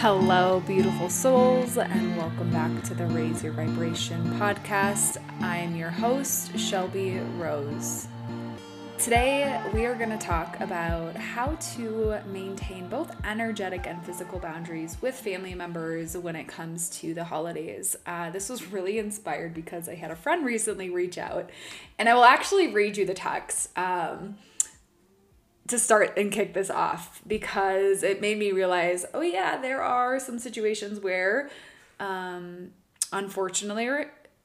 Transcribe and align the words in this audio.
Hello, 0.00 0.60
beautiful 0.64 1.10
souls, 1.10 1.76
and 1.76 2.16
welcome 2.16 2.52
back 2.52 2.84
to 2.84 2.94
the 2.94 3.04
Raise 3.06 3.42
Your 3.42 3.52
Vibration 3.52 4.24
podcast. 4.38 5.20
I 5.40 5.56
am 5.56 5.74
your 5.74 5.90
host, 5.90 6.56
Shelby 6.56 7.18
Rose. 7.36 8.06
Today, 8.96 9.60
we 9.74 9.86
are 9.86 9.96
going 9.96 10.16
to 10.16 10.16
talk 10.16 10.60
about 10.60 11.16
how 11.16 11.56
to 11.74 12.20
maintain 12.28 12.88
both 12.88 13.10
energetic 13.24 13.88
and 13.88 14.00
physical 14.06 14.38
boundaries 14.38 14.96
with 15.02 15.16
family 15.16 15.56
members 15.56 16.16
when 16.16 16.36
it 16.36 16.46
comes 16.46 16.90
to 17.00 17.12
the 17.12 17.24
holidays. 17.24 17.96
Uh, 18.06 18.30
this 18.30 18.48
was 18.48 18.70
really 18.70 19.00
inspired 19.00 19.52
because 19.52 19.88
I 19.88 19.96
had 19.96 20.12
a 20.12 20.16
friend 20.16 20.46
recently 20.46 20.90
reach 20.90 21.18
out, 21.18 21.50
and 21.98 22.08
I 22.08 22.14
will 22.14 22.22
actually 22.22 22.72
read 22.72 22.96
you 22.96 23.04
the 23.04 23.14
text. 23.14 23.76
Um, 23.76 24.36
to 25.68 25.78
start 25.78 26.16
and 26.16 26.32
kick 26.32 26.54
this 26.54 26.70
off 26.70 27.22
because 27.26 28.02
it 28.02 28.20
made 28.20 28.38
me 28.38 28.52
realize 28.52 29.04
oh 29.14 29.20
yeah 29.20 29.60
there 29.60 29.82
are 29.82 30.18
some 30.18 30.38
situations 30.38 31.00
where 31.00 31.50
um, 32.00 32.70
unfortunately 33.12 33.88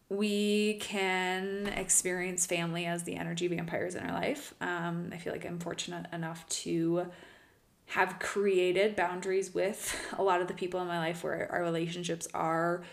we 0.10 0.76
can 0.76 1.68
experience 1.76 2.46
family 2.46 2.86
as 2.86 3.04
the 3.04 3.16
energy 3.16 3.48
vampires 3.48 3.96
in 3.96 4.04
our 4.04 4.14
life. 4.14 4.54
Um, 4.62 5.10
i 5.12 5.18
feel 5.18 5.34
like 5.34 5.46
i'm 5.46 5.60
fortunate 5.60 6.06
enough 6.14 6.48
to 6.50 7.08
have 7.88 8.20
created 8.20 8.96
boundaries 8.96 9.54
with 9.54 9.96
a 10.18 10.24
lot 10.24 10.42
of 10.42 10.48
the 10.48 10.54
people 10.54 10.82
in 10.82 10.88
my 10.88 11.00
life 11.00 11.24
where 11.24 11.50
our 11.52 11.62
relationships 11.64 12.28
are 12.34 12.84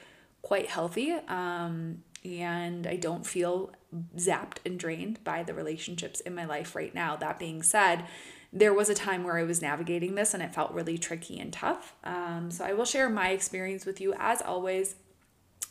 quite 0.42 0.66
healthy. 0.66 1.12
Um, 1.28 2.02
and 2.24 2.86
i 2.86 2.96
don't 2.96 3.26
feel 3.26 3.72
zapped 4.16 4.58
and 4.64 4.78
drained 4.78 5.22
by 5.24 5.42
the 5.42 5.54
relationships 5.54 6.20
in 6.20 6.34
my 6.34 6.44
life 6.44 6.74
right 6.74 6.94
now. 6.94 7.16
That 7.16 7.38
being 7.38 7.62
said, 7.62 8.04
there 8.52 8.74
was 8.74 8.88
a 8.88 8.94
time 8.94 9.24
where 9.24 9.38
I 9.38 9.44
was 9.44 9.62
navigating 9.62 10.14
this 10.14 10.34
and 10.34 10.42
it 10.42 10.54
felt 10.54 10.72
really 10.72 10.98
tricky 10.98 11.38
and 11.38 11.52
tough. 11.52 11.94
Um, 12.04 12.50
so 12.50 12.64
I 12.64 12.72
will 12.72 12.84
share 12.84 13.08
my 13.08 13.30
experience 13.30 13.86
with 13.86 14.00
you 14.00 14.14
as 14.18 14.42
always. 14.42 14.96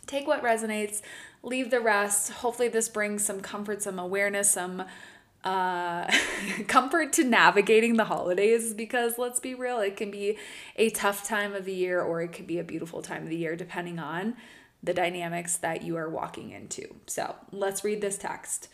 Take 0.07 0.27
what 0.27 0.41
resonates, 0.41 1.01
leave 1.43 1.69
the 1.69 1.81
rest. 1.81 2.31
Hopefully, 2.31 2.67
this 2.67 2.89
brings 2.89 3.23
some 3.23 3.41
comfort, 3.41 3.83
some 3.83 3.99
awareness, 3.99 4.49
some 4.49 4.85
uh, 5.43 6.11
comfort 6.67 7.13
to 7.13 7.23
navigating 7.23 7.97
the 7.97 8.05
holidays 8.05 8.73
because 8.73 9.17
let's 9.17 9.39
be 9.39 9.53
real, 9.55 9.79
it 9.79 9.95
can 9.95 10.11
be 10.11 10.37
a 10.75 10.89
tough 10.89 11.27
time 11.27 11.53
of 11.53 11.65
the 11.65 11.73
year 11.73 12.01
or 12.01 12.21
it 12.21 12.33
could 12.33 12.47
be 12.47 12.59
a 12.59 12.63
beautiful 12.63 13.01
time 13.01 13.23
of 13.23 13.29
the 13.29 13.37
year 13.37 13.55
depending 13.55 13.99
on 13.99 14.35
the 14.81 14.93
dynamics 14.93 15.57
that 15.57 15.83
you 15.83 15.97
are 15.97 16.09
walking 16.09 16.51
into. 16.51 16.95
So 17.05 17.35
let's 17.51 17.83
read 17.83 18.01
this 18.01 18.17
text. 18.17 18.69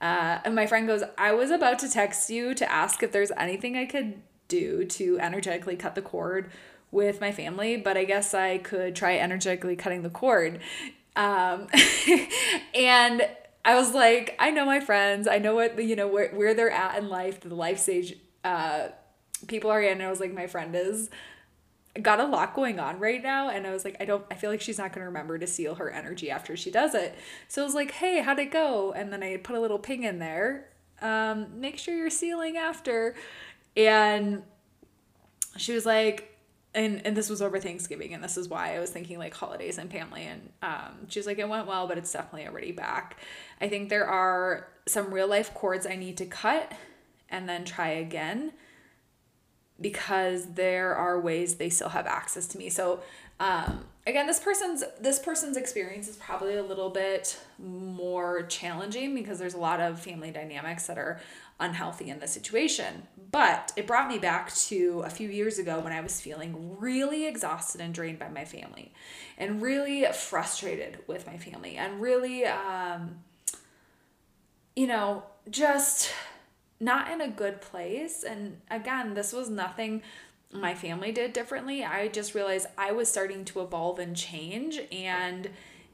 Uh, 0.00 0.38
and 0.44 0.54
my 0.54 0.66
friend 0.66 0.86
goes, 0.86 1.02
I 1.16 1.32
was 1.32 1.50
about 1.50 1.78
to 1.80 1.88
text 1.88 2.28
you 2.28 2.54
to 2.54 2.70
ask 2.70 3.02
if 3.02 3.12
there's 3.12 3.30
anything 3.36 3.76
I 3.76 3.86
could 3.86 4.20
do 4.48 4.84
to 4.84 5.18
energetically 5.20 5.76
cut 5.76 5.94
the 5.94 6.02
cord 6.02 6.50
with 6.90 7.20
my 7.20 7.32
family, 7.32 7.76
but 7.76 7.96
I 7.96 8.04
guess 8.04 8.34
I 8.34 8.58
could 8.58 8.94
try 8.94 9.16
energetically 9.16 9.76
cutting 9.76 10.02
the 10.02 10.10
cord. 10.10 10.60
Um, 11.16 11.68
and 12.74 13.26
I 13.64 13.74
was 13.74 13.94
like, 13.94 14.36
I 14.38 14.50
know 14.50 14.66
my 14.66 14.80
friends, 14.80 15.26
I 15.26 15.38
know 15.38 15.54
what, 15.54 15.82
you 15.82 15.96
know, 15.96 16.06
where, 16.06 16.28
where 16.30 16.54
they're 16.54 16.70
at 16.70 16.98
in 16.98 17.08
life, 17.08 17.40
the 17.40 17.54
life 17.54 17.78
stage 17.78 18.16
uh, 18.44 18.88
people 19.46 19.70
are 19.70 19.80
in. 19.80 19.92
And 19.92 20.02
I 20.02 20.10
was 20.10 20.20
like, 20.20 20.34
my 20.34 20.46
friend 20.46 20.74
is 20.74 21.10
got 22.02 22.18
a 22.18 22.24
lot 22.24 22.54
going 22.54 22.80
on 22.80 22.98
right 22.98 23.22
now 23.22 23.48
and 23.50 23.66
I 23.66 23.72
was 23.72 23.84
like 23.84 23.96
I 24.00 24.04
don't 24.04 24.24
I 24.30 24.34
feel 24.34 24.50
like 24.50 24.60
she's 24.60 24.78
not 24.78 24.92
going 24.92 25.00
to 25.00 25.06
remember 25.06 25.38
to 25.38 25.46
seal 25.46 25.76
her 25.76 25.90
energy 25.90 26.30
after 26.30 26.56
she 26.56 26.70
does 26.70 26.94
it. 26.94 27.14
So 27.48 27.62
I 27.62 27.64
was 27.64 27.74
like, 27.74 27.92
"Hey, 27.92 28.20
how'd 28.20 28.38
it 28.38 28.50
go?" 28.50 28.92
And 28.92 29.12
then 29.12 29.22
I 29.22 29.36
put 29.36 29.56
a 29.56 29.60
little 29.60 29.78
ping 29.78 30.02
in 30.02 30.18
there. 30.18 30.68
Um, 31.00 31.60
make 31.60 31.78
sure 31.78 31.96
you're 31.96 32.10
sealing 32.10 32.56
after. 32.56 33.14
And 33.76 34.42
she 35.56 35.72
was 35.72 35.86
like 35.86 36.36
and 36.74 37.06
and 37.06 37.16
this 37.16 37.30
was 37.30 37.40
over 37.40 37.60
Thanksgiving 37.60 38.12
and 38.12 38.22
this 38.22 38.36
is 38.36 38.48
why 38.48 38.74
I 38.74 38.80
was 38.80 38.90
thinking 38.90 39.18
like 39.18 39.34
holidays 39.34 39.78
and 39.78 39.90
family 39.90 40.22
and 40.22 40.50
um 40.62 41.06
she 41.08 41.18
was 41.18 41.26
like 41.26 41.38
it 41.38 41.48
went 41.48 41.66
well 41.66 41.86
but 41.86 41.98
it's 41.98 42.12
definitely 42.12 42.48
already 42.48 42.72
back. 42.72 43.18
I 43.60 43.68
think 43.68 43.88
there 43.88 44.06
are 44.06 44.68
some 44.86 45.14
real 45.14 45.28
life 45.28 45.54
cords 45.54 45.86
I 45.86 45.96
need 45.96 46.16
to 46.18 46.26
cut 46.26 46.72
and 47.30 47.48
then 47.48 47.64
try 47.64 47.88
again 47.90 48.52
because 49.80 50.54
there 50.54 50.94
are 50.94 51.20
ways 51.20 51.56
they 51.56 51.70
still 51.70 51.90
have 51.90 52.06
access 52.06 52.46
to 52.48 52.58
me. 52.58 52.68
So 52.68 53.00
um, 53.40 53.84
again, 54.06 54.26
this 54.26 54.38
person's 54.38 54.84
this 55.00 55.18
person's 55.18 55.56
experience 55.56 56.08
is 56.08 56.16
probably 56.16 56.54
a 56.54 56.62
little 56.62 56.90
bit 56.90 57.38
more 57.58 58.42
challenging 58.42 59.14
because 59.14 59.38
there's 59.38 59.54
a 59.54 59.58
lot 59.58 59.80
of 59.80 60.00
family 60.00 60.30
dynamics 60.30 60.86
that 60.86 60.98
are 60.98 61.20
unhealthy 61.58 62.10
in 62.10 62.20
the 62.20 62.28
situation. 62.28 63.08
But 63.30 63.72
it 63.76 63.86
brought 63.86 64.08
me 64.08 64.18
back 64.18 64.54
to 64.54 65.02
a 65.04 65.10
few 65.10 65.28
years 65.28 65.58
ago 65.58 65.80
when 65.80 65.92
I 65.92 66.00
was 66.00 66.20
feeling 66.20 66.76
really 66.78 67.26
exhausted 67.26 67.80
and 67.80 67.92
drained 67.92 68.20
by 68.20 68.28
my 68.28 68.44
family, 68.44 68.92
and 69.36 69.60
really 69.60 70.04
frustrated 70.12 70.98
with 71.08 71.26
my 71.26 71.36
family, 71.36 71.76
and 71.76 72.00
really, 72.00 72.44
um, 72.44 73.16
you 74.76 74.86
know, 74.86 75.24
just 75.50 76.12
not 76.80 77.10
in 77.10 77.20
a 77.20 77.28
good 77.28 77.60
place. 77.60 78.24
And 78.24 78.58
again, 78.70 79.14
this 79.14 79.32
was 79.32 79.48
nothing 79.48 80.02
my 80.52 80.74
family 80.74 81.12
did 81.12 81.32
differently. 81.32 81.84
I 81.84 82.08
just 82.08 82.34
realized 82.34 82.66
I 82.78 82.92
was 82.92 83.08
starting 83.08 83.44
to 83.46 83.60
evolve 83.60 83.98
and 83.98 84.16
change. 84.16 84.80
And 84.92 85.50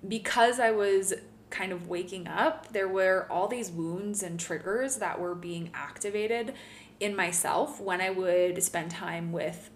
because 0.07 0.61
I 0.61 0.71
was 0.71 1.15
kind 1.49 1.73
of 1.73 1.89
waking 1.89 2.29
up, 2.29 2.73
there 2.73 2.89
were 2.89 3.27
all 3.31 3.49
these 3.49 3.71
wounds 3.71 4.23
and 4.23 4.39
triggers 4.39 4.97
that 4.97 5.21
were 5.21 5.35
being 5.35 5.71
activated 5.75 6.55
in 7.01 7.17
myself 7.17 7.81
when 7.81 8.01
I 8.01 8.11
would 8.11 8.63
spend 8.63 8.91
time 8.91 9.33
with 9.33 9.71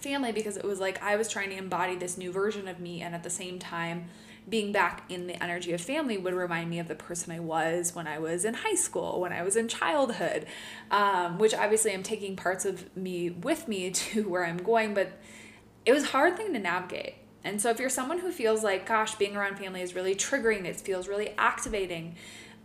family 0.00 0.32
because 0.32 0.56
it 0.56 0.64
was 0.64 0.80
like 0.80 1.02
I 1.02 1.16
was 1.16 1.28
trying 1.28 1.50
to 1.50 1.56
embody 1.56 1.96
this 1.96 2.16
new 2.16 2.32
version 2.32 2.68
of 2.68 2.80
me 2.80 3.02
and 3.02 3.14
at 3.14 3.22
the 3.22 3.30
same 3.30 3.58
time 3.58 4.08
being 4.48 4.72
back 4.72 5.04
in 5.08 5.26
the 5.26 5.42
energy 5.42 5.72
of 5.72 5.80
family 5.80 6.16
would 6.16 6.34
remind 6.34 6.70
me 6.70 6.78
of 6.78 6.88
the 6.88 6.94
person 6.94 7.32
I 7.32 7.40
was 7.40 7.94
when 7.94 8.06
I 8.06 8.18
was 8.18 8.44
in 8.44 8.54
high 8.54 8.74
school, 8.74 9.20
when 9.20 9.32
I 9.32 9.42
was 9.42 9.56
in 9.56 9.68
childhood, 9.68 10.46
um, 10.90 11.38
which 11.38 11.54
obviously 11.54 11.92
I'm 11.92 12.02
taking 12.02 12.36
parts 12.36 12.64
of 12.64 12.96
me 12.96 13.30
with 13.30 13.68
me 13.68 13.90
to 13.92 14.28
where 14.28 14.44
I'm 14.44 14.58
going, 14.58 14.94
but 14.94 15.18
it 15.84 15.92
was 15.92 16.04
a 16.04 16.08
hard 16.08 16.36
thing 16.36 16.52
to 16.52 16.58
navigate. 16.58 17.14
And 17.44 17.60
so 17.62 17.70
if 17.70 17.78
you're 17.78 17.88
someone 17.88 18.18
who 18.18 18.32
feels 18.32 18.64
like, 18.64 18.86
gosh, 18.86 19.14
being 19.14 19.36
around 19.36 19.58
family 19.58 19.80
is 19.80 19.94
really 19.94 20.14
triggering, 20.14 20.64
it 20.64 20.76
feels 20.80 21.08
really 21.08 21.30
activating, 21.38 22.16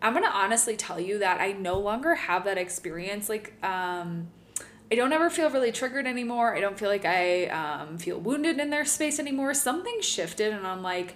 I'm 0.01 0.13
gonna 0.13 0.31
honestly 0.33 0.75
tell 0.75 0.99
you 0.99 1.19
that 1.19 1.39
I 1.39 1.53
no 1.53 1.79
longer 1.79 2.15
have 2.15 2.43
that 2.45 2.57
experience. 2.57 3.29
Like, 3.29 3.53
um, 3.63 4.27
I 4.91 4.95
don't 4.95 5.13
ever 5.13 5.29
feel 5.29 5.49
really 5.49 5.71
triggered 5.71 6.05
anymore. 6.05 6.55
I 6.55 6.59
don't 6.59 6.77
feel 6.77 6.89
like 6.89 7.05
I 7.05 7.47
um, 7.47 7.97
feel 7.97 8.19
wounded 8.19 8.59
in 8.59 8.69
their 8.69 8.85
space 8.85 9.17
anymore. 9.17 9.53
Something 9.53 10.01
shifted, 10.01 10.53
and 10.53 10.67
I'm 10.67 10.83
like, 10.83 11.15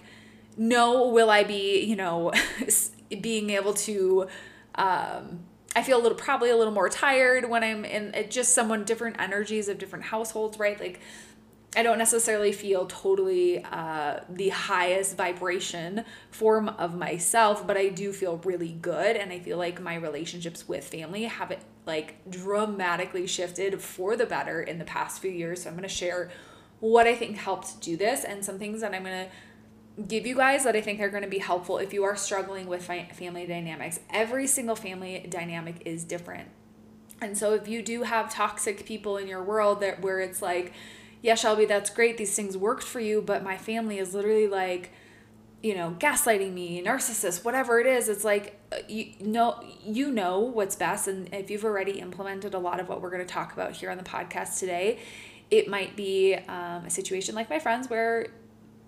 no, 0.58 1.08
will 1.08 1.30
I 1.30 1.44
be, 1.44 1.84
you 1.84 1.96
know, 1.96 2.32
being 3.20 3.50
able 3.50 3.74
to. 3.74 4.26
Um, 4.74 5.40
I 5.76 5.82
feel 5.82 6.00
a 6.00 6.02
little, 6.02 6.18
probably 6.18 6.50
a 6.50 6.56
little 6.56 6.72
more 6.72 6.88
tired 6.88 7.48
when 7.48 7.62
I'm 7.62 7.84
in 7.84 8.30
just 8.30 8.54
someone 8.54 8.84
different 8.84 9.20
energies 9.20 9.68
of 9.68 9.78
different 9.78 10.06
households, 10.06 10.58
right? 10.58 10.80
Like, 10.80 11.00
I 11.76 11.82
don't 11.82 11.98
necessarily 11.98 12.52
feel 12.52 12.86
totally 12.86 13.62
uh, 13.62 14.20
the 14.30 14.48
highest 14.48 15.16
vibration 15.16 16.04
form 16.30 16.70
of 16.70 16.96
myself, 16.96 17.66
but 17.66 17.76
I 17.76 17.90
do 17.90 18.12
feel 18.12 18.38
really 18.38 18.72
good. 18.72 19.16
And 19.16 19.30
I 19.30 19.38
feel 19.38 19.58
like 19.58 19.80
my 19.80 19.94
relationships 19.94 20.66
with 20.66 20.88
family 20.88 21.24
have 21.24 21.50
it 21.50 21.60
like 21.86 22.28
dramatically 22.30 23.26
shifted 23.26 23.82
for 23.82 24.16
the 24.16 24.26
better 24.26 24.62
in 24.62 24.78
the 24.78 24.84
past 24.84 25.20
few 25.20 25.30
years. 25.30 25.62
So 25.62 25.68
I'm 25.68 25.76
going 25.76 25.82
to 25.82 25.94
share 25.94 26.30
what 26.80 27.06
I 27.06 27.14
think 27.14 27.36
helped 27.36 27.80
do 27.80 27.96
this 27.96 28.24
and 28.24 28.44
some 28.44 28.58
things 28.58 28.80
that 28.80 28.94
I'm 28.94 29.04
going 29.04 29.26
to 29.26 29.30
give 30.06 30.26
you 30.26 30.36
guys 30.36 30.64
that 30.64 30.76
I 30.76 30.80
think 30.80 31.00
are 31.00 31.08
going 31.08 31.22
to 31.22 31.28
be 31.28 31.38
helpful 31.38 31.78
if 31.78 31.92
you 31.92 32.04
are 32.04 32.16
struggling 32.16 32.66
with 32.66 32.84
family 32.84 33.46
dynamics. 33.46 34.00
Every 34.10 34.46
single 34.46 34.76
family 34.76 35.26
dynamic 35.28 35.82
is 35.84 36.04
different. 36.04 36.48
And 37.20 37.36
so 37.36 37.54
if 37.54 37.66
you 37.66 37.82
do 37.82 38.02
have 38.02 38.32
toxic 38.32 38.86
people 38.86 39.16
in 39.16 39.26
your 39.26 39.42
world 39.42 39.80
that 39.80 40.00
where 40.00 40.20
it's 40.20 40.40
like, 40.40 40.72
yeah, 41.20 41.34
Shelby, 41.34 41.64
that's 41.64 41.90
great. 41.90 42.16
These 42.16 42.34
things 42.36 42.56
worked 42.56 42.84
for 42.84 43.00
you, 43.00 43.20
but 43.20 43.42
my 43.42 43.56
family 43.56 43.98
is 43.98 44.14
literally 44.14 44.46
like, 44.46 44.92
you 45.62 45.74
know, 45.74 45.96
gaslighting 45.98 46.52
me, 46.52 46.80
narcissist, 46.80 47.44
whatever 47.44 47.80
it 47.80 47.86
is. 47.86 48.08
It's 48.08 48.24
like 48.24 48.60
uh, 48.70 48.76
you 48.86 49.14
know 49.18 49.60
you 49.82 50.12
know 50.12 50.38
what's 50.38 50.76
best 50.76 51.08
and 51.08 51.32
if 51.34 51.50
you've 51.50 51.64
already 51.64 51.98
implemented 52.00 52.54
a 52.54 52.58
lot 52.58 52.78
of 52.78 52.88
what 52.88 53.00
we're 53.00 53.10
going 53.10 53.26
to 53.26 53.32
talk 53.32 53.52
about 53.54 53.72
here 53.72 53.90
on 53.90 53.96
the 53.96 54.04
podcast 54.04 54.60
today, 54.60 55.00
it 55.50 55.66
might 55.66 55.96
be 55.96 56.34
um, 56.34 56.84
a 56.84 56.90
situation 56.90 57.34
like 57.34 57.50
my 57.50 57.58
friends 57.58 57.90
where 57.90 58.28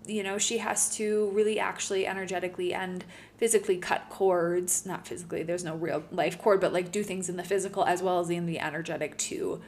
you 0.05 0.23
know, 0.23 0.37
she 0.37 0.57
has 0.59 0.95
to 0.95 1.29
really 1.33 1.59
actually 1.59 2.07
energetically 2.07 2.73
and 2.73 3.05
physically 3.37 3.77
cut 3.77 4.09
cords, 4.09 4.85
not 4.85 5.07
physically, 5.07 5.43
there's 5.43 5.63
no 5.63 5.75
real 5.75 6.03
life 6.11 6.37
cord, 6.39 6.59
but 6.59 6.73
like 6.73 6.91
do 6.91 7.03
things 7.03 7.29
in 7.29 7.37
the 7.37 7.43
physical 7.43 7.85
as 7.85 8.01
well 8.01 8.19
as 8.19 8.29
in 8.29 8.45
the 8.45 8.59
energetic 8.59 9.17
to 9.17 9.61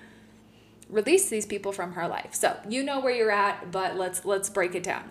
release 0.90 1.30
these 1.30 1.46
people 1.46 1.72
from 1.72 1.94
her 1.94 2.08
life. 2.08 2.34
So, 2.34 2.58
you 2.68 2.84
know 2.84 3.00
where 3.00 3.14
you're 3.14 3.32
at, 3.32 3.72
but 3.72 3.96
let's 3.96 4.26
let's 4.26 4.50
break 4.50 4.76
it 4.76 4.84
down. 4.84 5.10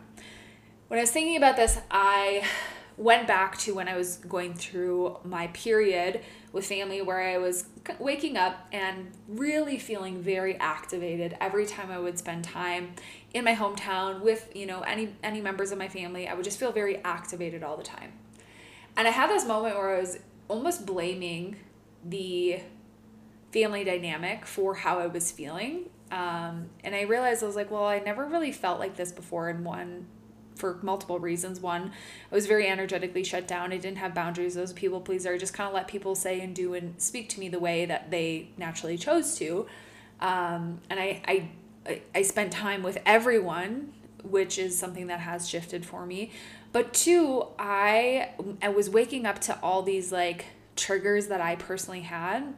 When 0.88 0.98
I 0.98 1.02
was 1.02 1.10
thinking 1.10 1.36
about 1.36 1.56
this, 1.56 1.78
I 1.90 2.44
went 2.96 3.26
back 3.26 3.58
to 3.58 3.74
when 3.74 3.88
I 3.88 3.96
was 3.96 4.16
going 4.16 4.54
through 4.54 5.18
my 5.24 5.46
period 5.48 6.20
with 6.52 6.66
family 6.66 7.00
where 7.00 7.20
I 7.20 7.38
was 7.38 7.64
waking 7.98 8.36
up 8.36 8.66
and 8.72 9.10
really 9.26 9.78
feeling 9.78 10.22
very 10.22 10.56
activated 10.58 11.36
every 11.40 11.66
time 11.66 11.90
I 11.90 11.98
would 11.98 12.18
spend 12.18 12.44
time 12.44 12.94
in 13.34 13.44
my 13.44 13.54
hometown 13.54 14.20
with, 14.20 14.50
you 14.54 14.66
know, 14.66 14.80
any 14.82 15.14
any 15.22 15.40
members 15.40 15.72
of 15.72 15.78
my 15.78 15.88
family. 15.88 16.28
I 16.28 16.34
would 16.34 16.44
just 16.44 16.58
feel 16.58 16.72
very 16.72 16.98
activated 17.04 17.62
all 17.62 17.76
the 17.76 17.82
time. 17.82 18.12
And 18.96 19.08
I 19.08 19.10
had 19.10 19.30
this 19.30 19.46
moment 19.46 19.76
where 19.76 19.96
I 19.96 20.00
was 20.00 20.18
almost 20.48 20.84
blaming 20.84 21.56
the 22.04 22.60
family 23.52 23.84
dynamic 23.84 24.44
for 24.44 24.74
how 24.74 24.98
I 24.98 25.06
was 25.06 25.30
feeling. 25.30 25.88
Um, 26.10 26.68
and 26.84 26.94
I 26.94 27.02
realized 27.02 27.42
I 27.42 27.46
was 27.46 27.56
like, 27.56 27.70
well, 27.70 27.86
I 27.86 28.00
never 28.00 28.26
really 28.26 28.52
felt 28.52 28.78
like 28.78 28.96
this 28.96 29.12
before. 29.12 29.48
And 29.48 29.64
one, 29.64 30.06
for 30.54 30.78
multiple 30.82 31.18
reasons. 31.18 31.60
One, 31.60 31.92
I 32.30 32.34
was 32.34 32.46
very 32.46 32.66
energetically 32.68 33.24
shut 33.24 33.48
down. 33.48 33.72
I 33.72 33.78
didn't 33.78 33.98
have 33.98 34.14
boundaries. 34.14 34.54
those 34.54 34.72
people 34.72 35.00
pleaser. 35.00 35.32
I 35.32 35.38
just 35.38 35.54
kind 35.54 35.68
of 35.68 35.74
let 35.74 35.88
people 35.88 36.14
say 36.14 36.40
and 36.40 36.54
do 36.54 36.74
and 36.74 37.00
speak 37.00 37.28
to 37.30 37.40
me 37.40 37.48
the 37.48 37.58
way 37.58 37.86
that 37.86 38.10
they 38.10 38.50
naturally 38.56 38.98
chose 38.98 39.36
to. 39.38 39.66
Um, 40.20 40.80
and 40.88 41.00
I, 41.00 41.22
I, 41.26 41.50
I 41.86 42.02
I 42.14 42.22
spent 42.22 42.52
time 42.52 42.82
with 42.82 42.98
everyone, 43.04 43.92
which 44.22 44.58
is 44.58 44.78
something 44.78 45.06
that 45.08 45.20
has 45.20 45.48
shifted 45.48 45.84
for 45.84 46.06
me. 46.06 46.30
But 46.72 46.94
two, 46.94 47.46
I, 47.58 48.30
I 48.62 48.70
was 48.70 48.88
waking 48.88 49.26
up 49.26 49.40
to 49.42 49.58
all 49.62 49.82
these 49.82 50.10
like 50.10 50.46
triggers 50.74 51.26
that 51.26 51.40
I 51.40 51.56
personally 51.56 52.00
had. 52.00 52.54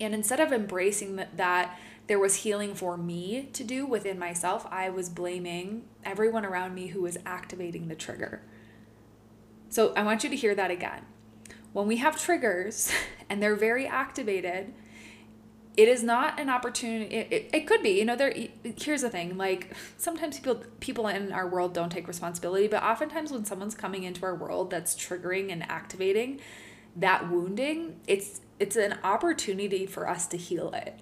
And 0.00 0.14
instead 0.14 0.40
of 0.40 0.52
embracing 0.52 1.16
that, 1.16 1.36
that 1.36 1.78
there 2.06 2.18
was 2.18 2.36
healing 2.36 2.74
for 2.74 2.96
me 2.96 3.48
to 3.52 3.64
do 3.64 3.84
within 3.84 4.18
myself, 4.18 4.66
I 4.70 4.90
was 4.90 5.08
blaming 5.08 5.84
everyone 6.04 6.44
around 6.44 6.74
me 6.74 6.88
who 6.88 7.02
was 7.02 7.18
activating 7.26 7.88
the 7.88 7.94
trigger. 7.94 8.42
So 9.68 9.92
I 9.94 10.02
want 10.02 10.22
you 10.22 10.30
to 10.30 10.36
hear 10.36 10.54
that 10.54 10.70
again. 10.70 11.02
When 11.72 11.86
we 11.86 11.96
have 11.96 12.20
triggers 12.20 12.92
and 13.28 13.42
they're 13.42 13.56
very 13.56 13.86
activated, 13.86 14.72
it 15.76 15.88
is 15.88 16.02
not 16.02 16.38
an 16.38 16.50
opportunity 16.50 17.14
it, 17.14 17.32
it, 17.32 17.50
it, 17.52 17.66
could 17.66 17.82
be 17.82 17.90
you 17.90 18.04
know 18.04 18.16
there 18.16 18.34
here's 18.78 19.02
the 19.02 19.10
thing 19.10 19.36
like 19.38 19.74
sometimes 19.96 20.38
people 20.38 20.62
people 20.80 21.08
in 21.08 21.32
our 21.32 21.48
world 21.48 21.72
don't 21.72 21.90
take 21.90 22.06
responsibility 22.06 22.66
but 22.68 22.82
oftentimes 22.82 23.32
when 23.32 23.44
someone's 23.44 23.74
coming 23.74 24.02
into 24.02 24.24
our 24.24 24.34
world 24.34 24.70
that's 24.70 24.94
triggering 24.94 25.50
and 25.50 25.62
activating 25.70 26.38
that 26.94 27.30
wounding 27.30 27.98
it's 28.06 28.40
it's 28.58 28.76
an 28.76 28.98
opportunity 29.02 29.86
for 29.86 30.08
us 30.08 30.26
to 30.26 30.36
heal 30.36 30.70
it 30.72 30.98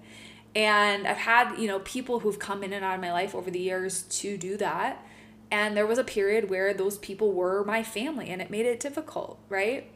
and 0.55 1.07
I've 1.07 1.17
had, 1.17 1.57
you 1.57 1.67
know, 1.67 1.79
people 1.79 2.19
who've 2.19 2.37
come 2.37 2.63
in 2.63 2.73
and 2.73 2.83
out 2.83 2.95
of 2.95 3.01
my 3.01 3.11
life 3.11 3.33
over 3.33 3.49
the 3.49 3.59
years 3.59 4.03
to 4.03 4.37
do 4.37 4.57
that. 4.57 5.03
And 5.51 5.75
there 5.75 5.85
was 5.85 5.97
a 5.97 6.03
period 6.03 6.49
where 6.49 6.73
those 6.73 6.97
people 6.97 7.33
were 7.33 7.63
my 7.65 7.83
family 7.83 8.29
and 8.29 8.41
it 8.41 8.49
made 8.49 8.65
it 8.65 8.79
difficult, 8.79 9.37
right? 9.49 9.91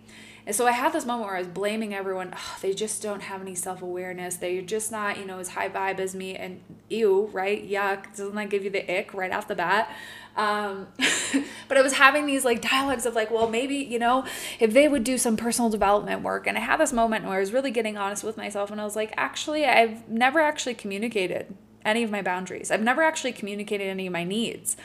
And 0.46 0.56
so 0.56 0.68
I 0.68 0.72
had 0.74 0.94
this 0.94 1.06
moment 1.06 1.28
where 1.28 1.38
I 1.38 1.40
was 1.40 1.48
blaming 1.48 1.94
everyone. 1.96 2.32
Oh, 2.36 2.58
they 2.62 2.74
just 2.74 3.02
don't 3.02 3.22
have 3.22 3.42
any 3.42 3.56
self 3.56 3.82
awareness. 3.82 4.36
They're 4.36 4.62
just 4.62 4.92
not, 4.92 5.18
you 5.18 5.26
know, 5.26 5.40
as 5.40 5.50
high 5.50 5.70
vibe 5.70 6.00
as 6.00 6.14
me. 6.14 6.36
And 6.36 6.62
ew, 6.90 7.30
right? 7.34 7.68
Yuck. 7.68 8.16
Doesn't 8.16 8.36
that 8.36 8.50
give 8.50 8.64
you 8.64 8.70
the 8.70 9.00
ick 9.00 9.14
right 9.14 9.32
off 9.32 9.48
the 9.48 9.56
bat? 9.56 9.90
Um, 10.36 10.88
but 11.68 11.78
I 11.78 11.82
was 11.82 11.94
having 11.94 12.28
these 12.28 12.46
like 12.46 12.62
dialogues 12.62 13.08
of 13.08 13.16
like, 13.16 13.32
well, 13.32 13.50
maybe, 13.50 13.78
you 13.78 13.98
know, 13.98 14.26
if 14.60 14.74
they 14.74 14.88
would 14.88 15.04
do 15.04 15.18
some 15.18 15.36
personal 15.36 15.70
development 15.72 16.22
work. 16.22 16.46
And 16.46 16.58
I 16.58 16.62
had 16.62 16.80
this 16.80 16.94
moment 16.94 17.26
where 17.26 17.38
I 17.38 17.40
was 17.40 17.52
really 17.52 17.72
getting 17.72 17.98
honest 17.98 18.24
with 18.24 18.38
myself 18.38 18.70
and 18.70 18.80
I 18.80 18.84
was 18.84 18.96
like, 18.96 19.14
actually, 19.18 19.66
I've 19.66 20.08
never 20.08 20.40
actually 20.40 20.76
communicated 20.76 21.56
any 21.84 22.04
of 22.04 22.12
my 22.12 22.22
boundaries. 22.22 22.70
I've 22.70 22.84
never 22.84 23.02
actually 23.02 23.32
communicated 23.32 23.86
any 23.86 24.08
of 24.08 24.14
my 24.14 24.24
needs. 24.24 24.78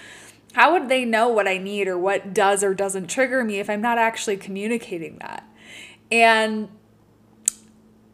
How 0.52 0.73
would 0.73 0.88
they 0.88 1.05
know 1.05 1.29
what 1.29 1.47
I 1.47 1.58
need 1.58 1.87
or 1.87 1.97
what 1.97 2.35
does 2.35 2.64
or 2.64 2.75
doesn't 2.75 3.08
trigger 3.08 3.44
me 3.44 3.61
if 3.61 3.70
I'm 3.70 3.81
not 3.81 3.99
actually 3.99 4.37
communicating 4.37 5.19
that? 5.19 5.49
And 6.11 6.69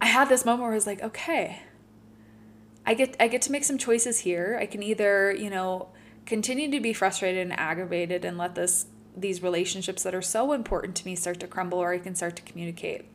I 0.00 0.06
had 0.06 0.28
this 0.28 0.44
moment 0.44 0.62
where 0.62 0.72
I 0.72 0.74
was 0.74 0.86
like, 0.86 1.02
okay, 1.02 1.60
I 2.84 2.94
get 2.94 3.16
I 3.18 3.28
get 3.28 3.42
to 3.42 3.52
make 3.52 3.64
some 3.64 3.78
choices 3.78 4.20
here. 4.20 4.58
I 4.60 4.66
can 4.66 4.82
either, 4.82 5.32
you 5.32 5.50
know, 5.50 5.88
continue 6.26 6.70
to 6.70 6.80
be 6.80 6.92
frustrated 6.92 7.40
and 7.40 7.58
aggravated 7.58 8.24
and 8.24 8.36
let 8.36 8.54
this 8.54 8.86
these 9.16 9.42
relationships 9.42 10.02
that 10.02 10.14
are 10.14 10.22
so 10.22 10.52
important 10.52 10.94
to 10.96 11.06
me 11.06 11.16
start 11.16 11.40
to 11.40 11.46
crumble 11.46 11.78
or 11.78 11.92
I 11.92 11.98
can 11.98 12.14
start 12.14 12.36
to 12.36 12.42
communicate. 12.42 13.06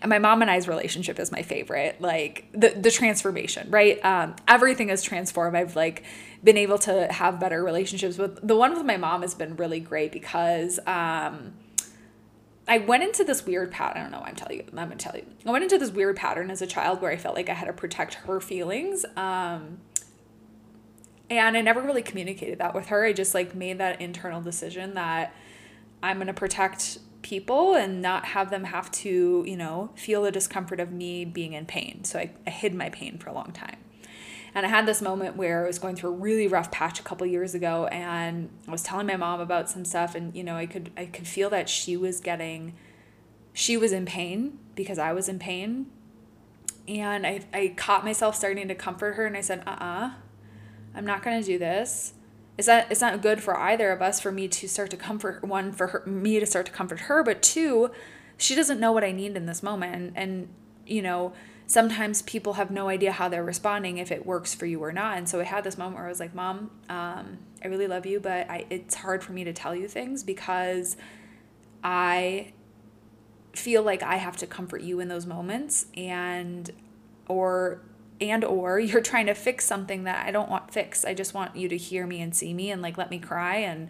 And 0.00 0.08
my 0.10 0.18
mom 0.18 0.42
and 0.42 0.50
I's 0.50 0.68
relationship 0.68 1.18
is 1.18 1.32
my 1.32 1.42
favorite. 1.42 2.00
Like 2.00 2.48
the 2.52 2.70
the 2.70 2.90
transformation, 2.90 3.70
right? 3.70 4.04
Um, 4.04 4.36
everything 4.46 4.90
is 4.90 5.02
transformed. 5.02 5.56
I've 5.56 5.76
like 5.76 6.04
been 6.42 6.56
able 6.56 6.78
to 6.78 7.12
have 7.12 7.40
better 7.40 7.62
relationships 7.62 8.18
with 8.18 8.46
the 8.46 8.56
one 8.56 8.74
with 8.74 8.86
my 8.86 8.96
mom 8.96 9.22
has 9.22 9.34
been 9.34 9.56
really 9.56 9.80
great 9.80 10.12
because 10.12 10.78
um, 10.86 11.54
I 12.68 12.78
went 12.78 13.02
into 13.02 13.24
this 13.24 13.44
weird 13.46 13.72
pattern. 13.72 13.98
I 13.98 14.02
don't 14.02 14.12
know. 14.12 14.22
I'm 14.24 14.36
telling 14.36 14.58
you. 14.58 14.64
I'm 14.68 14.88
gonna 14.88 14.96
tell 14.96 15.16
you. 15.16 15.24
I 15.46 15.50
went 15.50 15.64
into 15.64 15.78
this 15.78 15.90
weird 15.90 16.16
pattern 16.16 16.50
as 16.50 16.60
a 16.60 16.66
child 16.66 17.00
where 17.00 17.10
I 17.10 17.16
felt 17.16 17.34
like 17.34 17.48
I 17.48 17.54
had 17.54 17.66
to 17.66 17.72
protect 17.72 18.14
her 18.14 18.40
feelings. 18.40 19.04
Um, 19.16 19.78
and 21.30 21.56
I 21.56 21.60
never 21.60 21.80
really 21.80 22.02
communicated 22.02 22.58
that 22.58 22.74
with 22.74 22.86
her. 22.86 23.04
I 23.04 23.12
just 23.12 23.34
like 23.34 23.54
made 23.54 23.78
that 23.78 24.00
internal 24.00 24.40
decision 24.40 24.94
that 24.94 25.34
I'm 26.02 26.18
gonna 26.18 26.34
protect 26.34 26.98
people 27.22 27.74
and 27.74 28.00
not 28.00 28.26
have 28.26 28.50
them 28.50 28.64
have 28.64 28.90
to, 28.90 29.44
you 29.46 29.56
know, 29.56 29.90
feel 29.94 30.22
the 30.22 30.30
discomfort 30.30 30.80
of 30.80 30.92
me 30.92 31.24
being 31.24 31.52
in 31.52 31.66
pain. 31.66 32.04
So 32.04 32.18
I, 32.18 32.30
I 32.46 32.50
hid 32.50 32.74
my 32.74 32.90
pain 32.90 33.18
for 33.18 33.30
a 33.30 33.32
long 33.32 33.52
time. 33.52 33.76
And 34.54 34.64
I 34.64 34.68
had 34.68 34.86
this 34.86 35.02
moment 35.02 35.36
where 35.36 35.64
I 35.64 35.66
was 35.66 35.78
going 35.78 35.94
through 35.94 36.10
a 36.10 36.16
really 36.16 36.48
rough 36.48 36.70
patch 36.70 36.98
a 36.98 37.02
couple 37.02 37.26
years 37.26 37.54
ago 37.54 37.86
and 37.86 38.48
I 38.66 38.70
was 38.70 38.82
telling 38.82 39.06
my 39.06 39.16
mom 39.16 39.40
about 39.40 39.68
some 39.68 39.84
stuff 39.84 40.14
and 40.14 40.34
you 40.34 40.42
know, 40.42 40.56
I 40.56 40.66
could 40.66 40.90
I 40.96 41.06
could 41.06 41.26
feel 41.26 41.50
that 41.50 41.68
she 41.68 41.96
was 41.96 42.20
getting 42.20 42.74
she 43.52 43.76
was 43.76 43.92
in 43.92 44.06
pain 44.06 44.58
because 44.74 44.98
I 44.98 45.12
was 45.12 45.28
in 45.28 45.38
pain. 45.38 45.86
And 46.86 47.26
I 47.26 47.40
I 47.52 47.74
caught 47.76 48.04
myself 48.04 48.36
starting 48.36 48.68
to 48.68 48.74
comfort 48.74 49.14
her 49.14 49.26
and 49.26 49.36
I 49.36 49.42
said, 49.42 49.62
"Uh-uh. 49.66 50.12
I'm 50.94 51.04
not 51.04 51.22
going 51.22 51.40
to 51.40 51.46
do 51.46 51.58
this." 51.58 52.14
It's 52.58 52.68
not 52.68 52.86
it's 52.90 53.00
not 53.00 53.22
good 53.22 53.42
for 53.42 53.56
either 53.56 53.90
of 53.92 54.02
us 54.02 54.20
for 54.20 54.30
me 54.30 54.48
to 54.48 54.68
start 54.68 54.90
to 54.90 54.96
comfort 54.96 55.44
one 55.44 55.72
for 55.72 55.86
her 55.88 56.02
me 56.04 56.38
to 56.40 56.46
start 56.46 56.66
to 56.66 56.72
comfort 56.72 57.00
her, 57.00 57.22
but 57.22 57.42
two, 57.42 57.90
she 58.36 58.54
doesn't 58.54 58.80
know 58.80 58.92
what 58.92 59.04
I 59.04 59.12
need 59.12 59.36
in 59.36 59.46
this 59.46 59.62
moment 59.62 59.94
and, 59.94 60.12
and 60.16 60.48
you 60.84 61.02
know, 61.02 61.32
sometimes 61.66 62.22
people 62.22 62.54
have 62.54 62.70
no 62.70 62.88
idea 62.88 63.12
how 63.12 63.28
they're 63.28 63.44
responding 63.44 63.98
if 63.98 64.10
it 64.10 64.24
works 64.24 64.54
for 64.54 64.66
you 64.66 64.82
or 64.82 64.92
not. 64.92 65.18
And 65.18 65.28
so 65.28 65.38
I 65.38 65.44
had 65.44 65.64
this 65.64 65.76
moment 65.76 65.96
where 65.96 66.06
I 66.06 66.08
was 66.08 66.18
like, 66.18 66.34
Mom, 66.34 66.70
um, 66.88 67.38
I 67.62 67.68
really 67.68 67.86
love 67.86 68.06
you, 68.06 68.20
but 68.20 68.48
I, 68.50 68.64
it's 68.70 68.94
hard 68.94 69.22
for 69.22 69.32
me 69.32 69.44
to 69.44 69.52
tell 69.52 69.74
you 69.74 69.86
things 69.86 70.24
because 70.24 70.96
I 71.84 72.52
feel 73.52 73.82
like 73.82 74.02
I 74.02 74.16
have 74.16 74.36
to 74.38 74.46
comfort 74.46 74.80
you 74.80 74.98
in 74.98 75.08
those 75.08 75.26
moments 75.26 75.86
and 75.94 76.70
or 77.28 77.82
and 78.20 78.44
or 78.44 78.78
you're 78.80 79.00
trying 79.00 79.26
to 79.26 79.34
fix 79.34 79.64
something 79.64 80.04
that 80.04 80.26
I 80.26 80.30
don't 80.30 80.50
want 80.50 80.72
fixed. 80.72 81.04
I 81.04 81.14
just 81.14 81.34
want 81.34 81.56
you 81.56 81.68
to 81.68 81.76
hear 81.76 82.06
me 82.06 82.20
and 82.20 82.34
see 82.34 82.54
me 82.54 82.70
and 82.70 82.82
like 82.82 82.98
let 82.98 83.10
me 83.10 83.18
cry 83.18 83.56
and 83.56 83.88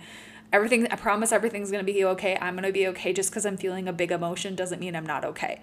everything 0.52 0.86
I 0.90 0.96
promise 0.96 1.32
everything's 1.32 1.70
going 1.70 1.84
to 1.84 1.92
be 1.92 2.04
okay. 2.04 2.38
I'm 2.40 2.54
going 2.54 2.64
to 2.64 2.72
be 2.72 2.86
okay 2.88 3.12
just 3.12 3.32
cuz 3.32 3.44
I'm 3.44 3.56
feeling 3.56 3.88
a 3.88 3.92
big 3.92 4.12
emotion 4.12 4.54
doesn't 4.54 4.80
mean 4.80 4.96
I'm 4.96 5.06
not 5.06 5.24
okay. 5.24 5.60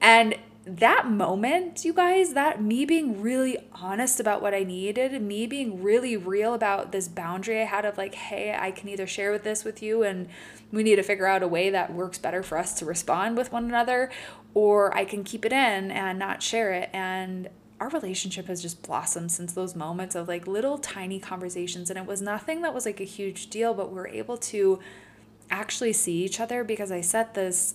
And 0.00 0.36
that 0.66 1.08
moment, 1.08 1.84
you 1.84 1.92
guys, 1.92 2.32
that 2.32 2.60
me 2.60 2.84
being 2.84 3.22
really 3.22 3.56
honest 3.72 4.18
about 4.18 4.42
what 4.42 4.52
I 4.52 4.64
needed, 4.64 5.22
me 5.22 5.46
being 5.46 5.80
really 5.80 6.16
real 6.16 6.54
about 6.54 6.90
this 6.90 7.06
boundary 7.06 7.62
I 7.62 7.66
had 7.66 7.84
of 7.84 7.96
like, 7.96 8.16
hey, 8.16 8.56
I 8.58 8.72
can 8.72 8.88
either 8.88 9.06
share 9.06 9.30
with 9.30 9.44
this 9.44 9.62
with 9.62 9.80
you 9.80 10.02
and 10.02 10.28
we 10.72 10.82
need 10.82 10.96
to 10.96 11.04
figure 11.04 11.28
out 11.28 11.44
a 11.44 11.48
way 11.48 11.70
that 11.70 11.94
works 11.94 12.18
better 12.18 12.42
for 12.42 12.58
us 12.58 12.74
to 12.80 12.84
respond 12.84 13.36
with 13.36 13.52
one 13.52 13.66
another, 13.66 14.10
or 14.54 14.94
I 14.96 15.04
can 15.04 15.22
keep 15.22 15.44
it 15.44 15.52
in 15.52 15.92
and 15.92 16.18
not 16.18 16.42
share 16.42 16.72
it. 16.72 16.90
And 16.92 17.48
our 17.78 17.88
relationship 17.88 18.46
has 18.46 18.62
just 18.62 18.82
blossomed 18.82 19.30
since 19.30 19.52
those 19.52 19.76
moments 19.76 20.14
of 20.14 20.28
like 20.28 20.46
little 20.46 20.78
tiny 20.78 21.18
conversations. 21.18 21.90
And 21.90 21.98
it 21.98 22.06
was 22.06 22.22
nothing 22.22 22.62
that 22.62 22.72
was 22.72 22.86
like 22.86 23.00
a 23.00 23.04
huge 23.04 23.48
deal, 23.48 23.74
but 23.74 23.92
we 23.92 23.98
are 23.98 24.08
able 24.08 24.36
to 24.38 24.80
actually 25.50 25.92
see 25.92 26.24
each 26.24 26.40
other 26.40 26.64
because 26.64 26.90
I 26.90 27.00
set 27.00 27.34
this 27.34 27.74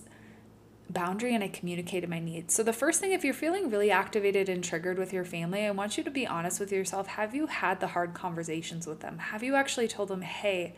boundary 0.90 1.34
and 1.34 1.42
I 1.42 1.48
communicated 1.48 2.10
my 2.10 2.18
needs. 2.18 2.52
So, 2.52 2.62
the 2.62 2.72
first 2.72 3.00
thing, 3.00 3.12
if 3.12 3.24
you're 3.24 3.32
feeling 3.32 3.70
really 3.70 3.90
activated 3.90 4.48
and 4.48 4.62
triggered 4.62 4.98
with 4.98 5.12
your 5.12 5.24
family, 5.24 5.64
I 5.64 5.70
want 5.70 5.96
you 5.96 6.04
to 6.04 6.10
be 6.10 6.26
honest 6.26 6.60
with 6.60 6.72
yourself. 6.72 7.06
Have 7.06 7.34
you 7.34 7.46
had 7.46 7.80
the 7.80 7.88
hard 7.88 8.14
conversations 8.14 8.86
with 8.86 9.00
them? 9.00 9.18
Have 9.18 9.42
you 9.42 9.54
actually 9.54 9.88
told 9.88 10.08
them, 10.08 10.22
hey, 10.22 10.74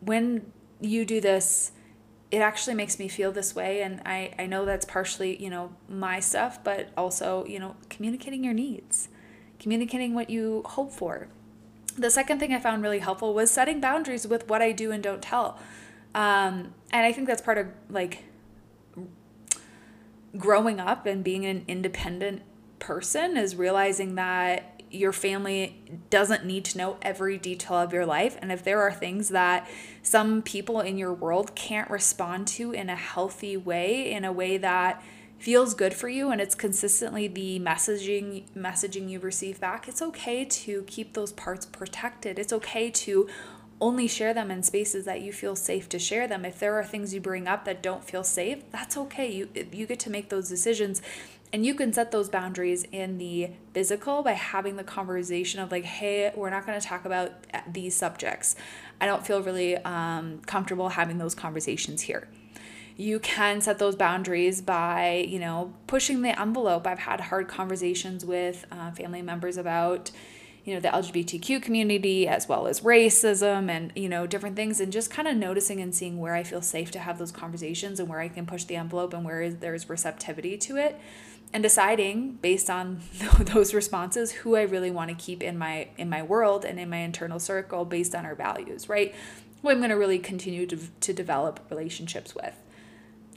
when 0.00 0.52
you 0.80 1.04
do 1.04 1.20
this, 1.20 1.72
it 2.30 2.38
actually 2.38 2.74
makes 2.74 2.98
me 2.98 3.08
feel 3.08 3.32
this 3.32 3.54
way. 3.54 3.82
And 3.82 4.00
I, 4.06 4.32
I 4.38 4.46
know 4.46 4.64
that's 4.64 4.84
partially, 4.84 5.42
you 5.42 5.50
know, 5.50 5.72
my 5.88 6.20
stuff, 6.20 6.62
but 6.62 6.90
also, 6.96 7.44
you 7.46 7.58
know, 7.58 7.76
communicating 7.88 8.44
your 8.44 8.54
needs, 8.54 9.08
communicating 9.58 10.14
what 10.14 10.30
you 10.30 10.62
hope 10.64 10.92
for. 10.92 11.28
The 11.96 12.10
second 12.10 12.38
thing 12.38 12.54
I 12.54 12.60
found 12.60 12.82
really 12.82 13.00
helpful 13.00 13.34
was 13.34 13.50
setting 13.50 13.80
boundaries 13.80 14.26
with 14.26 14.48
what 14.48 14.62
I 14.62 14.72
do 14.72 14.92
and 14.92 15.02
don't 15.02 15.22
tell. 15.22 15.58
Um, 16.14 16.74
and 16.92 17.06
I 17.06 17.12
think 17.12 17.26
that's 17.26 17.42
part 17.42 17.58
of 17.58 17.66
like 17.88 18.24
growing 20.36 20.78
up 20.78 21.06
and 21.06 21.24
being 21.24 21.44
an 21.44 21.64
independent 21.66 22.42
person 22.78 23.36
is 23.36 23.56
realizing 23.56 24.14
that 24.14 24.79
your 24.90 25.12
family 25.12 26.00
doesn't 26.10 26.44
need 26.44 26.64
to 26.64 26.78
know 26.78 26.96
every 27.02 27.38
detail 27.38 27.76
of 27.76 27.92
your 27.92 28.06
life. 28.06 28.36
And 28.42 28.50
if 28.50 28.64
there 28.64 28.80
are 28.80 28.92
things 28.92 29.28
that 29.28 29.68
some 30.02 30.42
people 30.42 30.80
in 30.80 30.98
your 30.98 31.12
world 31.12 31.54
can't 31.54 31.90
respond 31.90 32.48
to 32.48 32.72
in 32.72 32.90
a 32.90 32.96
healthy 32.96 33.56
way, 33.56 34.10
in 34.10 34.24
a 34.24 34.32
way 34.32 34.56
that 34.58 35.02
feels 35.38 35.72
good 35.72 35.94
for 35.94 36.08
you 36.08 36.30
and 36.30 36.38
it's 36.38 36.54
consistently 36.54 37.26
the 37.26 37.58
messaging 37.58 38.42
messaging 38.54 39.08
you 39.08 39.18
receive 39.18 39.58
back 39.58 39.88
it's 39.88 40.02
okay 40.02 40.44
to 40.44 40.82
keep 40.82 41.14
those 41.14 41.32
parts 41.32 41.64
protected. 41.64 42.38
It's 42.38 42.52
okay 42.52 42.90
to 42.90 43.26
only 43.80 44.06
share 44.06 44.34
them 44.34 44.50
in 44.50 44.62
spaces 44.62 45.06
that 45.06 45.22
you 45.22 45.32
feel 45.32 45.56
safe 45.56 45.88
to 45.88 45.98
share 45.98 46.28
them. 46.28 46.44
If 46.44 46.58
there 46.58 46.74
are 46.74 46.84
things 46.84 47.14
you 47.14 47.20
bring 47.22 47.48
up 47.48 47.64
that 47.64 47.82
don't 47.82 48.04
feel 48.04 48.22
safe 48.22 48.70
that's 48.70 48.96
okay. 48.98 49.32
You 49.32 49.48
you 49.72 49.86
get 49.86 49.98
to 50.00 50.10
make 50.10 50.28
those 50.28 50.48
decisions 50.48 51.00
and 51.52 51.66
you 51.66 51.74
can 51.74 51.92
set 51.92 52.12
those 52.12 52.28
boundaries 52.28 52.84
in 52.92 53.18
the 53.18 53.50
physical 53.72 54.22
by 54.22 54.32
having 54.32 54.76
the 54.76 54.84
conversation 54.84 55.60
of 55.60 55.72
like 55.72 55.84
hey 55.84 56.32
we're 56.36 56.50
not 56.50 56.66
going 56.66 56.78
to 56.78 56.86
talk 56.86 57.04
about 57.04 57.32
these 57.70 57.94
subjects. 57.94 58.56
I 59.00 59.06
don't 59.06 59.26
feel 59.26 59.42
really 59.42 59.76
um, 59.78 60.40
comfortable 60.46 60.90
having 60.90 61.18
those 61.18 61.34
conversations 61.34 62.02
here. 62.02 62.28
You 62.96 63.18
can 63.18 63.62
set 63.62 63.78
those 63.78 63.96
boundaries 63.96 64.60
by 64.60 65.26
you 65.28 65.38
know 65.38 65.74
pushing 65.86 66.22
the 66.22 66.38
envelope. 66.38 66.86
I've 66.86 66.98
had 67.00 67.20
hard 67.20 67.48
conversations 67.48 68.24
with 68.24 68.66
uh, 68.70 68.92
family 68.92 69.22
members 69.22 69.56
about 69.56 70.10
you 70.64 70.74
know 70.74 70.80
the 70.80 70.88
lgbtq 70.88 71.62
community 71.62 72.28
as 72.28 72.48
well 72.48 72.66
as 72.66 72.80
racism 72.80 73.70
and 73.70 73.92
you 73.96 74.08
know 74.08 74.26
different 74.26 74.56
things 74.56 74.80
and 74.80 74.92
just 74.92 75.10
kind 75.10 75.26
of 75.26 75.36
noticing 75.36 75.80
and 75.80 75.94
seeing 75.94 76.18
where 76.18 76.34
i 76.34 76.42
feel 76.42 76.60
safe 76.60 76.90
to 76.90 76.98
have 76.98 77.18
those 77.18 77.32
conversations 77.32 77.98
and 77.98 78.08
where 78.08 78.20
i 78.20 78.28
can 78.28 78.46
push 78.46 78.64
the 78.64 78.76
envelope 78.76 79.14
and 79.14 79.24
where 79.24 79.50
there's 79.50 79.88
receptivity 79.88 80.58
to 80.58 80.76
it 80.76 81.00
and 81.52 81.62
deciding 81.62 82.32
based 82.34 82.70
on 82.70 83.00
those 83.40 83.74
responses 83.74 84.32
who 84.32 84.56
i 84.56 84.62
really 84.62 84.90
want 84.90 85.08
to 85.08 85.16
keep 85.16 85.42
in 85.42 85.58
my 85.58 85.88
in 85.96 86.08
my 86.08 86.22
world 86.22 86.64
and 86.64 86.78
in 86.78 86.88
my 86.88 86.98
internal 86.98 87.38
circle 87.38 87.84
based 87.84 88.14
on 88.14 88.24
our 88.24 88.34
values 88.34 88.88
right 88.88 89.14
who 89.62 89.70
i'm 89.70 89.78
going 89.78 89.90
to 89.90 89.96
really 89.96 90.18
continue 90.18 90.66
to, 90.66 90.78
to 91.00 91.12
develop 91.12 91.60
relationships 91.70 92.34
with 92.34 92.54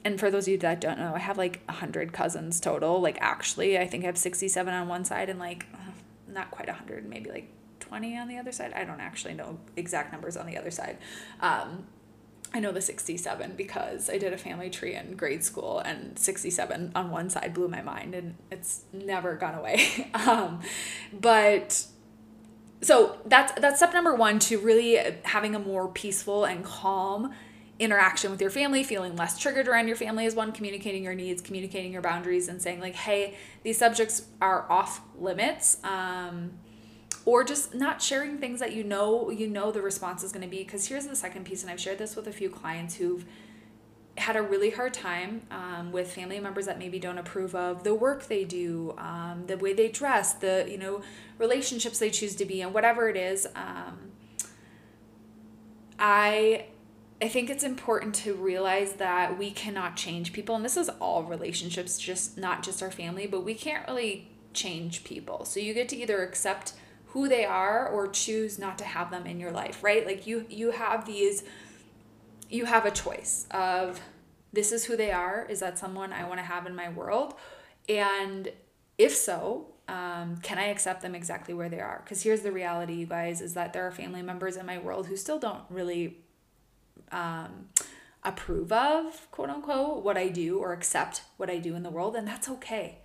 and 0.06 0.20
for 0.20 0.30
those 0.30 0.48
of 0.48 0.52
you 0.52 0.58
that 0.60 0.82
don't 0.82 1.00
know, 1.00 1.14
I 1.16 1.20
have 1.20 1.38
like 1.38 1.62
100 1.66 2.14
cousins 2.14 2.60
total. 2.60 3.00
Like, 3.00 3.18
actually, 3.22 3.78
I 3.78 3.88
think 3.88 4.04
I 4.04 4.08
have 4.08 4.18
67 4.18 4.74
on 4.74 4.88
one 4.88 5.06
side 5.06 5.30
and 5.30 5.40
like 5.40 5.66
uh, 5.74 5.92
not 6.28 6.52
quite 6.52 6.68
100, 6.68 7.08
maybe 7.08 7.30
like 7.30 7.48
20 7.80 8.18
on 8.18 8.28
the 8.28 8.38
other 8.38 8.52
side. 8.52 8.74
I 8.74 8.84
don't 8.84 9.00
actually 9.00 9.34
know 9.34 9.60
exact 9.76 10.12
numbers 10.12 10.36
on 10.36 10.46
the 10.46 10.58
other 10.58 10.72
side. 10.72 10.98
Um, 11.40 11.86
I 12.54 12.60
know 12.60 12.72
the 12.72 12.82
67 12.82 13.54
because 13.56 14.10
I 14.10 14.18
did 14.18 14.32
a 14.32 14.38
family 14.38 14.70
tree 14.70 14.96
in 14.96 15.16
grade 15.16 15.44
school 15.44 15.80
and 15.80 16.18
67 16.20 16.92
on 16.94 17.10
one 17.10 17.30
side 17.30 17.54
blew 17.54 17.68
my 17.68 17.82
mind 17.82 18.14
and 18.14 18.36
it's 18.52 18.84
never 18.94 19.36
gone 19.36 19.56
away. 19.56 20.12
um, 20.14 20.62
but 21.12 21.86
so 22.82 23.18
that's 23.26 23.54
that's 23.60 23.78
step 23.78 23.94
number 23.94 24.14
1 24.14 24.40
to 24.40 24.60
really 24.60 25.00
having 25.24 25.56
a 25.56 25.60
more 25.60 25.88
peaceful 25.88 26.46
and 26.46 26.64
calm 26.64 27.34
interaction 27.80 28.32
with 28.32 28.42
your 28.42 28.50
family, 28.50 28.84
feeling 28.84 29.16
less 29.16 29.38
triggered 29.40 29.68
around 29.68 29.88
your 29.88 29.96
family 29.96 30.26
is 30.26 30.36
one, 30.36 30.52
communicating 30.52 31.04
your 31.04 31.16
needs, 31.16 31.42
communicating 31.42 31.92
your 31.92 32.02
boundaries, 32.02 32.48
and 32.48 32.62
saying, 32.62 32.80
like, 32.80 32.96
hey, 32.96 33.36
these 33.64 33.78
subjects 33.78 34.28
are 34.42 34.70
off 34.72 35.02
limits. 35.20 35.78
Um, 35.84 36.52
or 37.26 37.44
just 37.44 37.74
not 37.74 38.02
sharing 38.02 38.38
things 38.38 38.60
that 38.60 38.74
you 38.74 38.84
know 38.84 39.30
you 39.30 39.48
know 39.48 39.72
the 39.72 39.82
response 39.82 40.24
is 40.24 40.32
going 40.32 40.44
to 40.44 40.48
be 40.48 40.64
because 40.64 40.88
here's 40.88 41.08
the 41.08 41.16
second 41.16 41.46
piece 41.46 41.62
and 41.62 41.72
i've 41.72 41.80
shared 41.80 41.98
this 41.98 42.16
with 42.16 42.28
a 42.28 42.32
few 42.32 42.50
clients 42.50 42.96
who've 42.96 43.26
had 44.16 44.36
a 44.36 44.42
really 44.42 44.70
hard 44.70 44.94
time 44.94 45.42
um, 45.50 45.92
with 45.92 46.12
family 46.12 46.40
members 46.40 46.68
that 46.68 46.78
maybe 46.78 47.00
don't 47.00 47.18
approve 47.18 47.56
of 47.56 47.84
the 47.84 47.96
work 47.96 48.28
they 48.28 48.44
do 48.44 48.94
um, 49.00 49.44
the 49.48 49.58
way 49.58 49.74
they 49.74 49.88
dress 49.88 50.34
the 50.34 50.66
you 50.70 50.78
know 50.78 51.02
relationships 51.40 52.00
they 52.00 52.10
choose 52.10 52.36
to 52.36 52.46
be 52.46 52.62
in 52.62 52.74
whatever 52.74 53.10
it 53.10 53.18
is 53.18 53.48
um, 53.56 54.12
i 55.98 56.66
I 57.22 57.30
think 57.30 57.50
it's 57.50 57.64
important 57.64 58.16
to 58.16 58.34
realize 58.34 58.94
that 58.94 59.38
we 59.40 59.50
cannot 59.50 59.96
change 59.96 60.34
people, 60.34 60.58
and 60.58 60.66
this 60.66 60.76
is 60.76 60.90
all 61.00 61.24
relationships, 61.24 61.98
just 61.98 62.38
not 62.38 62.64
just 62.64 62.84
our 62.84 62.92
family, 62.92 63.28
but 63.28 63.46
we 63.46 63.54
can't 63.54 63.88
really 63.88 64.28
change 64.52 65.06
people. 65.06 65.46
So 65.46 65.62
you 65.62 65.74
get 65.74 65.88
to 65.90 65.96
either 65.96 66.22
accept 66.22 66.74
who 67.14 67.30
they 67.30 67.46
are 67.46 67.88
or 67.88 68.08
choose 68.08 68.58
not 68.58 68.78
to 68.80 68.84
have 68.84 69.12
them 69.12 69.28
in 69.28 69.40
your 69.40 69.52
life, 69.52 69.84
right? 69.84 70.06
Like 70.06 70.26
you 70.26 70.46
you 70.50 70.72
have 70.72 71.06
these 71.06 71.44
you 72.50 72.66
have 72.66 72.86
a 72.86 72.92
choice 72.92 73.46
of 73.52 74.02
this 74.52 74.72
is 74.72 74.86
who 74.86 74.98
they 74.98 75.12
are. 75.12 75.46
Is 75.48 75.60
that 75.60 75.78
someone 75.78 76.12
I 76.12 76.28
want 76.28 76.40
to 76.40 76.46
have 76.46 76.66
in 76.66 76.76
my 76.76 76.90
world? 76.90 77.36
And 77.88 78.52
if 78.98 79.16
so, 79.16 79.68
um, 79.88 80.38
can 80.42 80.58
I 80.58 80.66
accept 80.66 81.02
them 81.02 81.14
exactly 81.14 81.54
where 81.54 81.70
they 81.70 81.80
are? 81.80 82.02
Because 82.04 82.24
here's 82.24 82.42
the 82.42 82.52
reality, 82.52 82.94
you 82.94 83.06
guys, 83.06 83.42
is 83.42 83.54
that 83.54 83.74
there 83.74 83.86
are 83.86 83.92
family 83.92 84.22
members 84.22 84.56
in 84.56 84.66
my 84.66 84.78
world 84.78 85.08
who 85.08 85.16
still 85.16 85.40
don't 85.40 85.64
really 85.70 86.18
um, 87.12 87.70
approve 88.24 88.72
of, 88.72 89.30
quote 89.32 89.50
unquote, 89.50 90.04
what 90.04 90.18
I 90.18 90.30
do 90.30 90.58
or 90.60 90.74
accept 90.74 91.24
what 91.38 91.50
I 91.50 91.58
do 91.58 91.76
in 91.76 91.84
the 91.84 91.90
world, 91.90 92.16
and 92.16 92.28
that's 92.28 92.50
okay. 92.50 93.00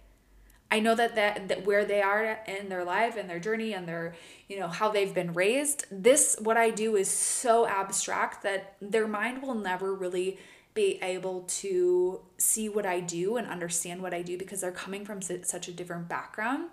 I 0.71 0.81
know 0.81 0.95
that, 0.95 1.15
that 1.15 1.49
that 1.49 1.67
where 1.67 1.85
they 1.85 2.03
are 2.03 2.41
in 2.47 2.69
their 2.69 2.85
life 2.85 3.17
and 3.17 3.29
their 3.29 3.39
journey 3.39 3.73
and 3.73 3.89
their, 3.89 4.15
you 4.49 4.59
know, 4.61 4.69
how 4.69 4.91
they've 4.91 5.15
been 5.15 5.33
raised, 5.33 5.87
this 5.91 6.37
what 6.41 6.57
I 6.57 6.71
do 6.71 6.97
is 6.97 7.11
so 7.11 7.67
abstract 7.67 8.43
that 8.43 8.77
their 8.81 9.09
mind 9.09 9.43
will 9.43 9.55
never 9.55 9.95
really 9.95 10.39
be 10.75 10.99
able 11.03 11.43
to 11.43 12.21
see 12.37 12.69
what 12.69 12.87
I 12.87 13.01
do 13.01 13.37
and 13.37 13.47
understand 13.49 14.03
what 14.03 14.13
I 14.15 14.23
do 14.23 14.37
because 14.37 14.61
they're 14.61 14.71
coming 14.71 15.05
from 15.05 15.23
such 15.23 15.69
a 15.69 15.73
different 15.73 16.09
background 16.09 16.69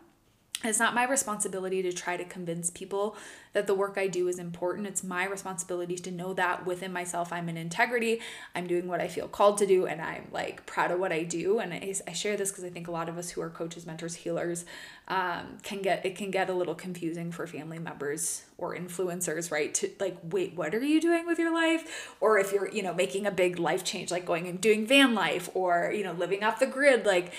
it's 0.64 0.80
not 0.80 0.96
my 0.96 1.06
responsibility 1.06 1.82
to 1.84 1.92
try 1.92 2.18
to 2.18 2.24
convince 2.24 2.70
people 2.70 3.16
that 3.54 3.68
the 3.68 3.74
work 3.74 3.98
I 3.98 4.08
do 4.08 4.28
is 4.28 4.40
important. 4.40 4.88
It's 4.88 5.04
my 5.04 5.26
responsibility 5.26 5.96
to 5.96 6.12
know 6.12 6.34
that 6.34 6.66
within 6.66 6.92
myself 6.92 7.32
I'm 7.32 7.50
in 7.50 7.58
integrity. 7.58 8.20
I'm 8.54 8.66
doing 8.66 8.88
what 8.88 9.00
I 9.00 9.08
feel 9.08 9.28
called 9.28 9.58
to 9.60 9.66
do 9.66 9.86
and 9.86 10.02
I'm 10.02 10.28
like 10.32 10.66
proud 10.66 10.92
of 10.92 11.00
what 11.00 11.12
I 11.12 11.24
do. 11.24 11.60
And 11.60 11.74
I, 11.74 11.94
I 12.08 12.14
share 12.14 12.36
this 12.36 12.52
because 12.52 12.64
I 12.64 12.70
think 12.70 12.88
a 12.88 12.92
lot 12.92 13.10
of 13.10 13.18
us 13.18 13.30
who 13.30 13.42
are 13.42 13.50
coaches, 13.50 13.86
mentors, 13.86 14.16
healers 14.16 14.66
um, 15.08 15.58
can 15.64 15.82
get 15.82 16.06
it 16.06 16.16
can 16.16 16.32
get 16.32 16.50
a 16.50 16.54
little 16.54 16.76
confusing 16.76 17.32
for 17.32 17.48
family 17.48 17.80
members 17.80 18.44
or 18.58 18.76
influencers, 18.76 19.52
right? 19.52 19.74
To 19.76 19.90
like, 20.00 20.18
wait, 20.24 20.56
what 20.56 20.74
are 20.74 20.84
you 20.84 21.00
doing 21.00 21.26
with 21.26 21.38
your 21.38 21.54
life? 21.54 22.16
Or 22.20 22.40
if 22.40 22.52
you're, 22.52 22.70
you 22.70 22.82
know, 22.82 22.94
making 22.94 23.26
a 23.26 23.32
big 23.32 23.60
life 23.60 23.84
change, 23.84 24.12
like 24.12 24.26
going 24.26 24.48
and 24.48 24.60
doing 24.60 24.88
van 24.88 25.14
life 25.14 25.50
or, 25.54 25.94
you 25.96 26.04
know, 26.04 26.14
living 26.14 26.44
off 26.44 26.60
the 26.60 26.68
grid, 26.68 27.06
like 27.06 27.34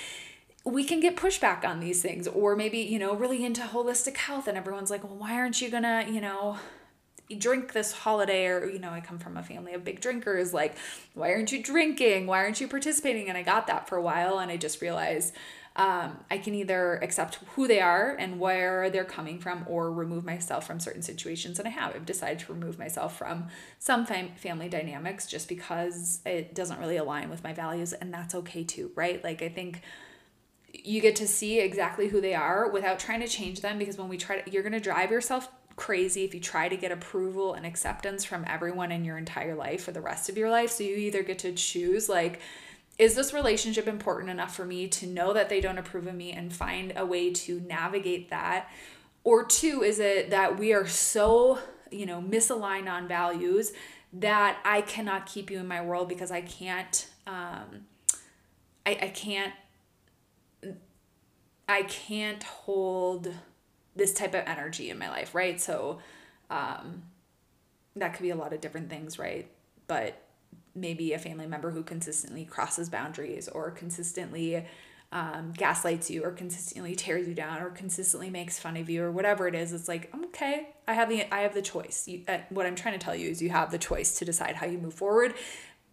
we 0.67 0.83
can 0.83 0.99
get 0.99 1.17
pushback 1.17 1.65
on 1.65 1.79
these 1.79 2.03
things 2.03 2.27
or 2.27 2.57
maybe 2.57 2.79
you 2.79 2.99
know 2.99 3.15
really 3.15 3.45
into 3.45 3.61
holistic 3.63 4.17
health 4.17 4.49
and 4.49 4.59
everyone's 4.59 4.91
like 4.91 5.05
well 5.05 5.15
why 5.15 5.33
aren't 5.35 5.63
you 5.63 5.71
gonna 5.71 6.05
you 6.11 6.21
know 6.21 6.59
drink 7.39 7.73
this 7.73 7.93
holiday? 7.93 8.47
Or 8.47 8.69
you 8.69 8.79
know 8.79 8.91
i 8.91 9.01
come 9.01 9.19
from 9.19 9.37
a 9.37 9.43
family 9.43 9.73
of 9.75 9.85
big 9.85 10.01
drinkers 10.01 10.53
like 10.53 10.77
why 11.15 11.33
aren't 11.33 11.53
you 11.53 11.63
drinking? 11.63 12.27
Why 12.27 12.39
aren't 12.39 12.61
you 12.61 12.69
participating? 12.69 13.29
And 13.29 13.39
i 13.39 13.43
got 13.43 13.67
that 13.69 13.89
for 13.89 13.97
a 13.97 14.03
while 14.03 14.39
and 14.39 14.51
i 14.51 14.57
just 14.57 14.81
realized 14.81 15.35
um, 15.77 16.19
i 16.31 16.39
can 16.39 16.55
either 16.55 16.95
accept 17.03 17.39
who 17.55 17.69
they 17.69 17.81
are 17.81 18.17
and 18.19 18.41
where 18.41 18.89
they're 18.91 19.05
coming 19.05 19.39
from 19.39 19.65
or 19.69 19.93
remove 19.93 20.25
myself 20.25 20.67
from 20.67 20.81
certain 20.81 21.03
situations 21.03 21.59
and 21.59 21.67
i 21.69 21.71
have. 21.71 21.95
I've 21.95 22.07
decided 22.07 22.39
to 22.41 22.53
remove 22.53 22.79
myself 22.79 23.17
from 23.19 23.49
some 23.79 24.07
fam- 24.07 24.35
family 24.37 24.69
dynamics 24.69 25.27
just 25.27 25.49
because 25.49 26.21
it 26.25 26.55
doesn't 26.55 26.81
really 26.81 26.97
align 26.97 27.29
with 27.29 27.45
my 27.45 27.53
values 27.53 27.93
and 27.93 28.13
that's 28.13 28.35
okay 28.35 28.65
too 28.65 28.91
right? 28.95 29.23
Like 29.23 29.43
i 29.43 29.49
think 29.49 29.83
you 30.73 31.01
get 31.01 31.17
to 31.17 31.27
see 31.27 31.61
exactly 31.61 32.09
who 32.09 32.21
they 32.21 32.35
are 32.35 32.71
without 32.71 32.99
trying 32.99 33.21
to 33.21 33.29
change 33.29 33.61
them 33.61 33.79
because 33.79 33.97
when 33.97 34.09
we 34.09 34.17
try 34.17 34.41
to, 34.41 34.51
you're 34.51 34.63
going 34.63 34.73
to 34.73 34.81
drive 34.81 35.11
yourself 35.11 35.49
crazy 35.77 36.25
if 36.25 36.35
you 36.35 36.41
try 36.41 36.69
to 36.69 36.77
get 36.77 36.91
approval 36.91 37.55
and 37.55 37.67
acceptance 37.67 38.25
from 38.25 38.45
everyone 38.47 38.91
in 38.91 39.05
your 39.05 39.19
entire 39.19 39.55
life 39.55 39.85
for 39.85 39.93
the 39.93 40.01
rest 40.01 40.29
of 40.29 40.37
your 40.37 40.51
life. 40.51 40.71
So 40.71 40.85
you 40.85 40.97
either 40.97 41.23
get 41.23 41.39
to 41.41 41.53
choose 41.53 42.09
like 42.09 42.41
is 42.99 43.15
this 43.15 43.35
relationship 43.35 43.87
important 43.87 44.31
enough 44.31 44.57
for 44.57 44.65
me 44.65 44.89
to 44.89 45.07
know 45.07 45.35
that 45.35 45.51
they 45.51 45.61
don't 45.61 45.77
approve 45.77 46.07
of 46.07 46.15
me 46.15 46.33
and 46.33 46.51
find 46.51 46.95
a 46.97 47.05
way 47.05 47.31
to 47.31 47.61
navigate 47.61 48.31
that? 48.31 48.71
Or 49.23 49.45
two, 49.45 49.83
is 49.83 49.99
it 49.99 50.31
that 50.31 50.59
we 50.59 50.73
are 50.73 50.87
so, 50.87 51.59
you 51.91 52.07
know, 52.07 52.23
misaligned 52.23 52.91
on 52.91 53.07
values 53.07 53.73
that 54.15 54.59
I 54.65 54.81
cannot 54.81 55.27
keep 55.27 55.51
you 55.51 55.59
in 55.59 55.69
my 55.69 55.83
world 55.83 56.09
because 56.09 56.31
I 56.31 56.41
can't 56.41 57.07
um 57.27 57.87
I, 58.87 58.93
I 59.03 59.09
can't 59.09 59.53
I 61.69 61.83
can't 61.83 62.43
hold 62.43 63.33
this 63.95 64.13
type 64.13 64.35
of 64.35 64.43
energy 64.47 64.91
in 64.91 64.99
my 64.99 65.09
life, 65.09 65.35
right? 65.35 65.61
So 65.61 65.99
um, 66.51 67.03
that 67.97 68.15
could 68.15 68.23
be 68.23 68.31
a 68.31 68.37
lot 68.37 68.53
of 68.53 68.61
different 68.61 68.91
things, 68.91 69.19
right? 69.19 69.51
But 69.87 70.23
maybe 70.75 71.13
a 71.13 71.19
family 71.19 71.47
member 71.47 71.71
who 71.71 71.83
consistently 71.83 72.45
crosses 72.45 72.89
boundaries 72.89 73.49
or 73.49 73.71
consistently 73.71 74.67
um, 75.13 75.53
gaslights 75.57 76.11
you 76.11 76.25
or 76.25 76.33
consistently 76.33 76.95
tears 76.95 77.27
you 77.27 77.35
down 77.35 77.63
or 77.63 77.71
consistently 77.71 78.29
makes 78.29 78.59
fun 78.59 78.77
of 78.77 78.91
you 78.91 79.03
or 79.03 79.11
whatever 79.11 79.47
it 79.47 79.55
is 79.55 79.73
it's 79.73 79.87
like 79.87 80.13
okay 80.25 80.69
i 80.89 80.95
have 80.95 81.09
the 81.09 81.33
i 81.33 81.41
have 81.41 81.55
the 81.55 81.63
choice 81.63 82.09
you, 82.09 82.23
uh, 82.27 82.39
what 82.51 82.67
i'm 82.67 82.75
trying 82.75 82.99
to 82.99 83.03
tell 83.03 83.15
you 83.15 83.31
is 83.31 83.41
you 83.41 83.49
have 83.49 83.71
the 83.71 83.79
choice 83.79 84.19
to 84.19 84.25
decide 84.25 84.57
how 84.57 84.67
you 84.67 84.79
move 84.79 84.95
forward 84.95 85.35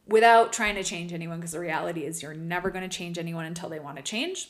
without 0.08 0.51
trying 0.51 0.74
to 0.74 0.84
change 0.84 1.13
anyone 1.13 1.38
because 1.38 1.51
the 1.51 1.60
reality 1.60 2.01
is 2.01 2.24
you're 2.24 2.34
never 2.34 2.72
going 2.72 2.88
to 2.88 2.94
change 2.94 3.20
anyone 3.20 3.46
until 3.46 3.70
they 3.70 3.80
want 3.80 3.98
to 3.98 4.03
change 4.03 4.50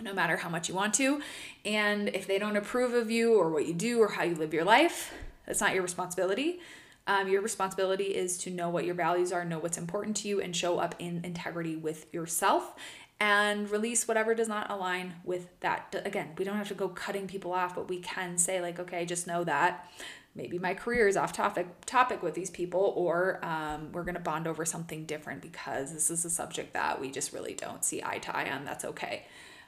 no 0.00 0.12
matter 0.12 0.36
how 0.36 0.48
much 0.48 0.68
you 0.68 0.74
want 0.74 0.94
to. 0.94 1.20
And 1.64 2.08
if 2.08 2.26
they 2.26 2.38
don't 2.38 2.56
approve 2.56 2.94
of 2.94 3.10
you 3.10 3.34
or 3.34 3.50
what 3.50 3.66
you 3.66 3.74
do 3.74 4.00
or 4.00 4.08
how 4.08 4.24
you 4.24 4.34
live 4.34 4.52
your 4.52 4.64
life, 4.64 5.14
that's 5.46 5.60
not 5.60 5.74
your 5.74 5.82
responsibility. 5.82 6.60
Um, 7.06 7.28
your 7.28 7.40
responsibility 7.40 8.14
is 8.16 8.36
to 8.38 8.50
know 8.50 8.68
what 8.68 8.84
your 8.84 8.94
values 8.94 9.32
are, 9.32 9.44
know 9.44 9.60
what's 9.60 9.78
important 9.78 10.16
to 10.18 10.28
you, 10.28 10.40
and 10.40 10.54
show 10.54 10.78
up 10.78 10.96
in 10.98 11.24
integrity 11.24 11.76
with 11.76 12.12
yourself 12.12 12.74
and 13.18 13.70
release 13.70 14.06
whatever 14.06 14.34
does 14.34 14.48
not 14.48 14.70
align 14.70 15.14
with 15.24 15.48
that. 15.60 15.94
Again, 16.04 16.30
we 16.36 16.44
don't 16.44 16.56
have 16.56 16.68
to 16.68 16.74
go 16.74 16.88
cutting 16.88 17.26
people 17.26 17.52
off, 17.52 17.74
but 17.74 17.88
we 17.88 18.00
can 18.00 18.36
say, 18.36 18.60
like, 18.60 18.78
okay, 18.78 19.06
just 19.06 19.26
know 19.26 19.44
that 19.44 19.88
maybe 20.36 20.58
my 20.58 20.74
career 20.74 21.08
is 21.08 21.16
off 21.16 21.32
topic 21.32 21.66
topic 21.86 22.22
with 22.22 22.34
these 22.34 22.50
people 22.50 22.92
or 22.94 23.40
um, 23.42 23.90
we're 23.92 24.04
going 24.04 24.14
to 24.14 24.20
bond 24.20 24.46
over 24.46 24.64
something 24.64 25.06
different 25.06 25.40
because 25.40 25.92
this 25.92 26.10
is 26.10 26.24
a 26.24 26.30
subject 26.30 26.74
that 26.74 27.00
we 27.00 27.10
just 27.10 27.32
really 27.32 27.54
don't 27.54 27.84
see 27.84 28.02
eye 28.02 28.18
to 28.18 28.36
eye 28.36 28.50
on 28.50 28.64
that's 28.64 28.84
okay 28.84 29.24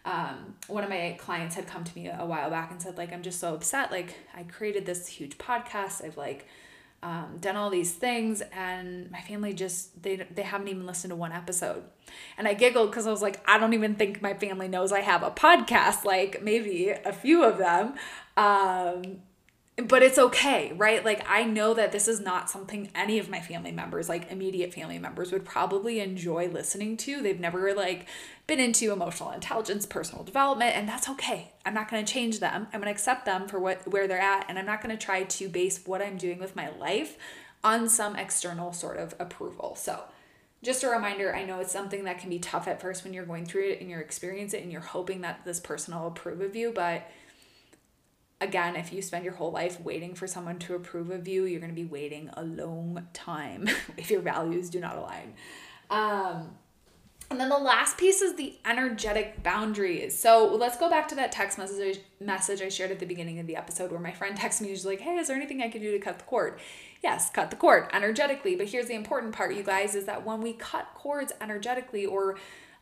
um, 0.09 0.55
one 0.69 0.85
of 0.85 0.89
my 0.89 1.17
clients 1.19 1.55
had 1.55 1.67
come 1.67 1.85
to 1.85 1.95
me 1.95 2.09
a 2.09 2.25
while 2.25 2.49
back 2.49 2.71
and 2.71 2.81
said 2.81 2.97
like 2.97 3.13
i'm 3.13 3.23
just 3.23 3.39
so 3.39 3.55
upset. 3.55 3.91
Like 3.93 4.17
i 4.35 4.43
created 4.43 4.87
this 4.87 5.07
huge 5.07 5.37
podcast. 5.37 6.03
I've 6.05 6.17
like 6.17 6.47
um, 7.03 7.37
done 7.41 7.55
all 7.57 7.71
these 7.71 7.93
things 7.93 8.43
and 8.53 9.11
my 9.11 9.21
family 9.21 9.53
just 9.53 10.03
they 10.03 10.17
they 10.35 10.43
haven't 10.43 10.69
even 10.69 10.87
listened 10.87 11.11
to 11.11 11.17
one 11.17 11.33
episode. 11.33 11.85
And 12.39 12.49
i 12.49 12.55
giggled 12.55 12.91
because 12.91 13.07
i 13.07 13.11
was 13.11 13.21
like 13.21 13.41
i 13.47 13.59
don't 13.59 13.75
even 13.75 13.97
think 13.97 14.23
my 14.23 14.33
family 14.33 14.67
knows 14.67 14.93
i 14.93 15.01
have 15.01 15.23
a 15.23 15.31
podcast. 15.31 16.05
Like 16.05 16.43
maybe 16.43 16.89
a 16.89 17.13
few 17.13 17.45
of 17.45 17.59
them. 17.59 17.95
Um, 18.39 19.21
but 19.87 20.03
it's 20.03 20.19
okay, 20.19 20.73
right? 20.77 21.05
Like 21.05 21.25
I 21.29 21.45
know 21.45 21.73
that 21.75 21.93
this 21.93 22.09
is 22.09 22.21
not 22.21 22.51
something 22.51 22.91
any 22.95 23.19
of 23.19 23.31
my 23.31 23.41
family 23.41 23.71
members, 23.71 24.09
like 24.09 24.31
immediate 24.31 24.75
family 24.75 24.99
members 24.99 25.31
would 25.31 25.45
probably 25.45 26.01
enjoy 26.01 26.49
listening 26.49 26.97
to. 26.99 27.23
They've 27.23 27.39
never 27.39 27.73
like 27.75 28.07
been 28.49 28.59
into 28.59 28.93
emotional 28.93 29.31
intelligence, 29.31 29.87
personal 29.87 30.25
development, 30.25 30.75
and 30.75 30.89
that's 30.89 31.09
okay. 31.11 31.53
I'm 31.65 31.75
not 31.75 31.89
going 31.89 32.05
to 32.05 32.13
change 32.13 32.41
them. 32.41 32.67
I'm 32.73 32.81
going 32.81 32.87
to 32.87 32.91
accept 32.91 33.25
them 33.25 33.47
for 33.47 33.61
what 33.61 33.87
where 33.87 34.09
they're 34.09 34.19
at 34.19 34.47
and 34.49 34.59
I'm 34.59 34.67
not 34.67 34.83
going 34.83 34.97
to 34.97 35.05
try 35.05 35.23
to 35.23 35.49
base 35.49 35.81
what 35.87 36.03
I'm 36.03 36.17
doing 36.17 36.41
with 36.41 36.57
my 36.57 36.71
life 36.71 37.17
on 37.63 37.89
some 37.89 38.17
external 38.17 38.73
sort 38.73 38.97
of 38.97 39.15
approval. 39.21 39.77
So, 39.77 40.03
just 40.65 40.83
a 40.83 40.89
reminder, 40.89 41.33
I 41.33 41.45
know 41.45 41.61
it's 41.61 41.71
something 41.71 42.03
that 42.05 42.19
can 42.19 42.31
be 42.31 42.41
tough 42.41 42.67
at 42.67 42.81
first 42.81 43.05
when 43.05 43.13
you're 43.13 43.25
going 43.25 43.47
through 43.47 43.69
it 43.69 43.81
and 43.81 43.89
you're 43.89 44.01
experiencing 44.01 44.59
it 44.59 44.63
and 44.65 44.73
you're 44.73 44.81
hoping 44.81 45.21
that 45.21 45.45
this 45.45 45.61
person 45.61 45.95
will 45.95 46.09
approve 46.09 46.41
of 46.41 46.57
you, 46.57 46.73
but 46.75 47.09
again, 48.41 48.77
if 48.77 48.93
you 48.93 49.03
spend 49.03 49.25
your 49.25 49.35
whole 49.35 49.51
life 49.51 49.81
waiting 49.81 50.15
for 50.15 50.27
someone 50.27 50.59
to 50.61 50.75
approve 50.75 51.11
of 51.11 51.27
you, 51.27 51.45
you're 51.45 51.61
going 51.61 51.73
to 51.73 51.81
be 51.81 51.85
waiting 51.85 52.31
a 52.35 52.43
long 52.43 53.07
time 53.13 53.69
if 53.97 54.11
your 54.11 54.21
values 54.21 54.71
do 54.71 54.81
not 54.81 54.97
align. 54.97 55.35
Um, 55.91 56.51
and 57.31 57.39
then 57.39 57.51
the 57.51 57.59
last 57.59 57.99
piece 57.99 58.23
is 58.23 58.37
the 58.37 58.57
energetic 58.65 59.43
boundaries. 59.43 60.19
So 60.19 60.55
let's 60.55 60.79
go 60.79 60.89
back 60.89 61.09
to 61.09 61.15
that 61.17 61.31
text 61.31 61.59
message 61.59 61.99
message 62.21 62.63
I 62.63 62.71
shared 62.71 62.91
at 62.91 63.01
the 63.01 63.07
beginning 63.07 63.39
of 63.39 63.47
the 63.47 63.57
episode 63.57 63.91
where 63.91 64.01
my 64.01 64.13
friend 64.13 64.37
texted 64.37 64.63
me. 64.63 64.69
She's 64.69 64.87
like, 64.87 65.01
"Hey, 65.01 65.17
is 65.17 65.29
there 65.29 65.37
anything 65.37 65.63
I 65.63 65.69
can 65.69 65.83
do 65.83 65.93
to 65.93 65.99
cut 65.99 66.19
the 66.19 66.25
cord?" 66.25 66.59
Yes, 67.03 67.29
cut 67.29 67.51
the 67.51 67.57
cord 67.57 67.89
energetically. 67.93 68.57
But 68.57 68.69
here's 68.69 68.87
the 68.87 68.95
important 68.95 69.35
part, 69.35 69.55
you 69.55 69.63
guys, 69.63 69.95
is 69.95 70.07
that 70.07 70.25
when 70.25 70.41
we 70.41 70.55
cut 70.55 70.89
cords 70.95 71.33
energetically 71.41 72.07
or 72.07 72.39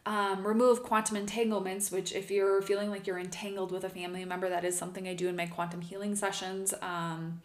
um, 0.07 0.47
remove 0.47 0.85
quantum 0.85 1.17
entanglements, 1.17 1.91
which, 1.91 2.15
if 2.15 2.31
you're 2.31 2.63
feeling 2.63 2.91
like 2.91 3.09
you're 3.09 3.19
entangled 3.19 3.73
with 3.73 3.83
a 3.83 3.89
family 3.89 4.25
member, 4.25 4.49
that 4.49 4.65
is 4.65 4.79
something 4.79 5.09
I 5.09 5.15
do 5.15 5.29
in 5.29 5.35
my 5.35 5.47
quantum 5.47 5.81
healing 5.81 6.15
sessions. 6.15 6.73
Um, 6.81 7.43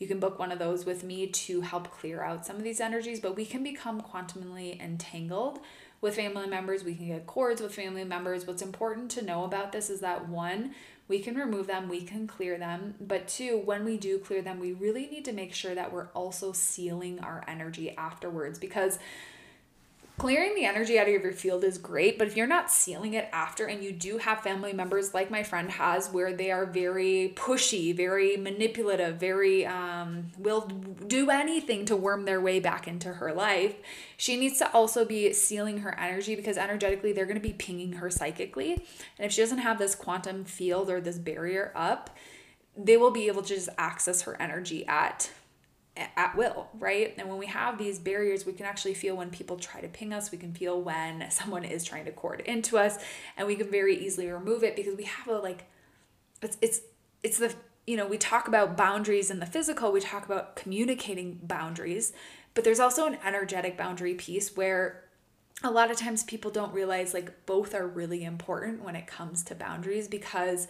you 0.00 0.08
can 0.08 0.18
book 0.18 0.38
one 0.38 0.50
of 0.50 0.58
those 0.58 0.84
with 0.84 1.04
me 1.04 1.28
to 1.28 1.60
help 1.60 1.90
clear 1.92 2.22
out 2.22 2.44
some 2.44 2.56
of 2.56 2.64
these 2.64 2.80
energies, 2.80 3.20
but 3.20 3.36
we 3.36 3.44
can 3.44 3.62
become 3.62 4.00
quantumly 4.00 4.80
entangled 4.80 5.60
with 6.00 6.16
family 6.16 6.48
members. 6.48 6.82
We 6.82 6.96
can 6.96 7.06
get 7.06 7.28
cords 7.28 7.60
with 7.60 7.74
family 7.74 8.04
members. 8.04 8.44
What's 8.44 8.62
important 8.62 9.10
to 9.12 9.22
know 9.22 9.44
about 9.44 9.70
this 9.70 9.88
is 9.88 10.00
that 10.00 10.28
one, 10.28 10.74
we 11.06 11.20
can 11.20 11.36
remove 11.36 11.68
them, 11.68 11.88
we 11.88 12.02
can 12.02 12.26
clear 12.26 12.56
them, 12.56 12.94
but 13.00 13.28
two, 13.28 13.58
when 13.58 13.84
we 13.84 13.96
do 13.96 14.18
clear 14.18 14.42
them, 14.42 14.58
we 14.58 14.72
really 14.72 15.06
need 15.06 15.24
to 15.26 15.32
make 15.32 15.52
sure 15.52 15.74
that 15.74 15.92
we're 15.92 16.08
also 16.08 16.52
sealing 16.52 17.20
our 17.20 17.44
energy 17.46 17.94
afterwards 17.96 18.58
because 18.58 18.98
clearing 20.20 20.54
the 20.54 20.66
energy 20.66 20.98
out 20.98 21.08
of 21.08 21.12
your 21.14 21.32
field 21.32 21.64
is 21.64 21.78
great, 21.78 22.18
but 22.18 22.26
if 22.26 22.36
you're 22.36 22.46
not 22.46 22.70
sealing 22.70 23.14
it 23.14 23.26
after 23.32 23.64
and 23.64 23.82
you 23.82 23.90
do 23.90 24.18
have 24.18 24.42
family 24.42 24.70
members 24.70 25.14
like 25.14 25.30
my 25.30 25.42
friend 25.42 25.70
has 25.70 26.10
where 26.10 26.34
they 26.34 26.50
are 26.50 26.66
very 26.66 27.32
pushy, 27.36 27.96
very 27.96 28.36
manipulative, 28.36 29.16
very 29.16 29.64
um 29.64 30.26
will 30.36 30.60
do 31.06 31.30
anything 31.30 31.86
to 31.86 31.96
worm 31.96 32.26
their 32.26 32.38
way 32.38 32.60
back 32.60 32.86
into 32.86 33.14
her 33.14 33.32
life, 33.32 33.74
she 34.18 34.36
needs 34.36 34.58
to 34.58 34.70
also 34.74 35.06
be 35.06 35.32
sealing 35.32 35.78
her 35.78 35.98
energy 35.98 36.36
because 36.36 36.58
energetically 36.58 37.14
they're 37.14 37.24
going 37.24 37.40
to 37.40 37.48
be 37.48 37.54
pinging 37.54 37.94
her 37.94 38.10
psychically. 38.10 38.72
And 38.72 39.24
if 39.24 39.32
she 39.32 39.40
doesn't 39.40 39.56
have 39.56 39.78
this 39.78 39.94
quantum 39.94 40.44
field 40.44 40.90
or 40.90 41.00
this 41.00 41.16
barrier 41.16 41.72
up, 41.74 42.14
they 42.76 42.98
will 42.98 43.10
be 43.10 43.26
able 43.26 43.40
to 43.40 43.54
just 43.54 43.70
access 43.78 44.20
her 44.22 44.36
energy 44.38 44.86
at 44.86 45.30
at 46.16 46.36
will, 46.36 46.68
right? 46.78 47.14
And 47.18 47.28
when 47.28 47.38
we 47.38 47.46
have 47.46 47.78
these 47.78 47.98
barriers, 47.98 48.46
we 48.46 48.52
can 48.52 48.66
actually 48.66 48.94
feel 48.94 49.16
when 49.16 49.30
people 49.30 49.56
try 49.56 49.80
to 49.80 49.88
ping 49.88 50.12
us, 50.12 50.30
we 50.30 50.38
can 50.38 50.52
feel 50.52 50.80
when 50.80 51.30
someone 51.30 51.64
is 51.64 51.84
trying 51.84 52.04
to 52.06 52.12
cord 52.12 52.40
into 52.40 52.78
us, 52.78 52.98
and 53.36 53.46
we 53.46 53.56
can 53.56 53.70
very 53.70 53.96
easily 53.96 54.28
remove 54.28 54.64
it 54.64 54.76
because 54.76 54.96
we 54.96 55.04
have 55.04 55.28
a 55.28 55.38
like 55.38 55.64
it's 56.42 56.56
it's 56.60 56.80
it's 57.22 57.38
the 57.38 57.54
you 57.86 57.96
know, 57.96 58.06
we 58.06 58.18
talk 58.18 58.46
about 58.46 58.76
boundaries 58.76 59.30
in 59.30 59.40
the 59.40 59.46
physical, 59.46 59.90
we 59.90 60.00
talk 60.00 60.24
about 60.24 60.54
communicating 60.54 61.40
boundaries, 61.42 62.12
but 62.54 62.62
there's 62.62 62.78
also 62.78 63.06
an 63.06 63.18
energetic 63.24 63.76
boundary 63.76 64.14
piece 64.14 64.56
where 64.56 65.04
a 65.64 65.70
lot 65.70 65.90
of 65.90 65.96
times 65.96 66.22
people 66.22 66.50
don't 66.50 66.72
realize 66.72 67.12
like 67.12 67.46
both 67.46 67.74
are 67.74 67.86
really 67.86 68.24
important 68.24 68.82
when 68.82 68.96
it 68.96 69.06
comes 69.06 69.42
to 69.44 69.54
boundaries 69.54 70.08
because 70.08 70.68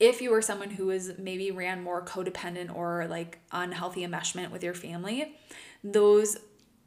if 0.00 0.22
you 0.22 0.30
were 0.30 0.42
someone 0.42 0.70
who 0.70 0.86
was 0.86 1.12
maybe 1.18 1.50
ran 1.50 1.82
more 1.82 2.02
codependent 2.02 2.74
or 2.74 3.06
like 3.08 3.38
unhealthy 3.52 4.04
enmeshment 4.04 4.50
with 4.50 4.64
your 4.64 4.74
family, 4.74 5.36
those 5.84 6.38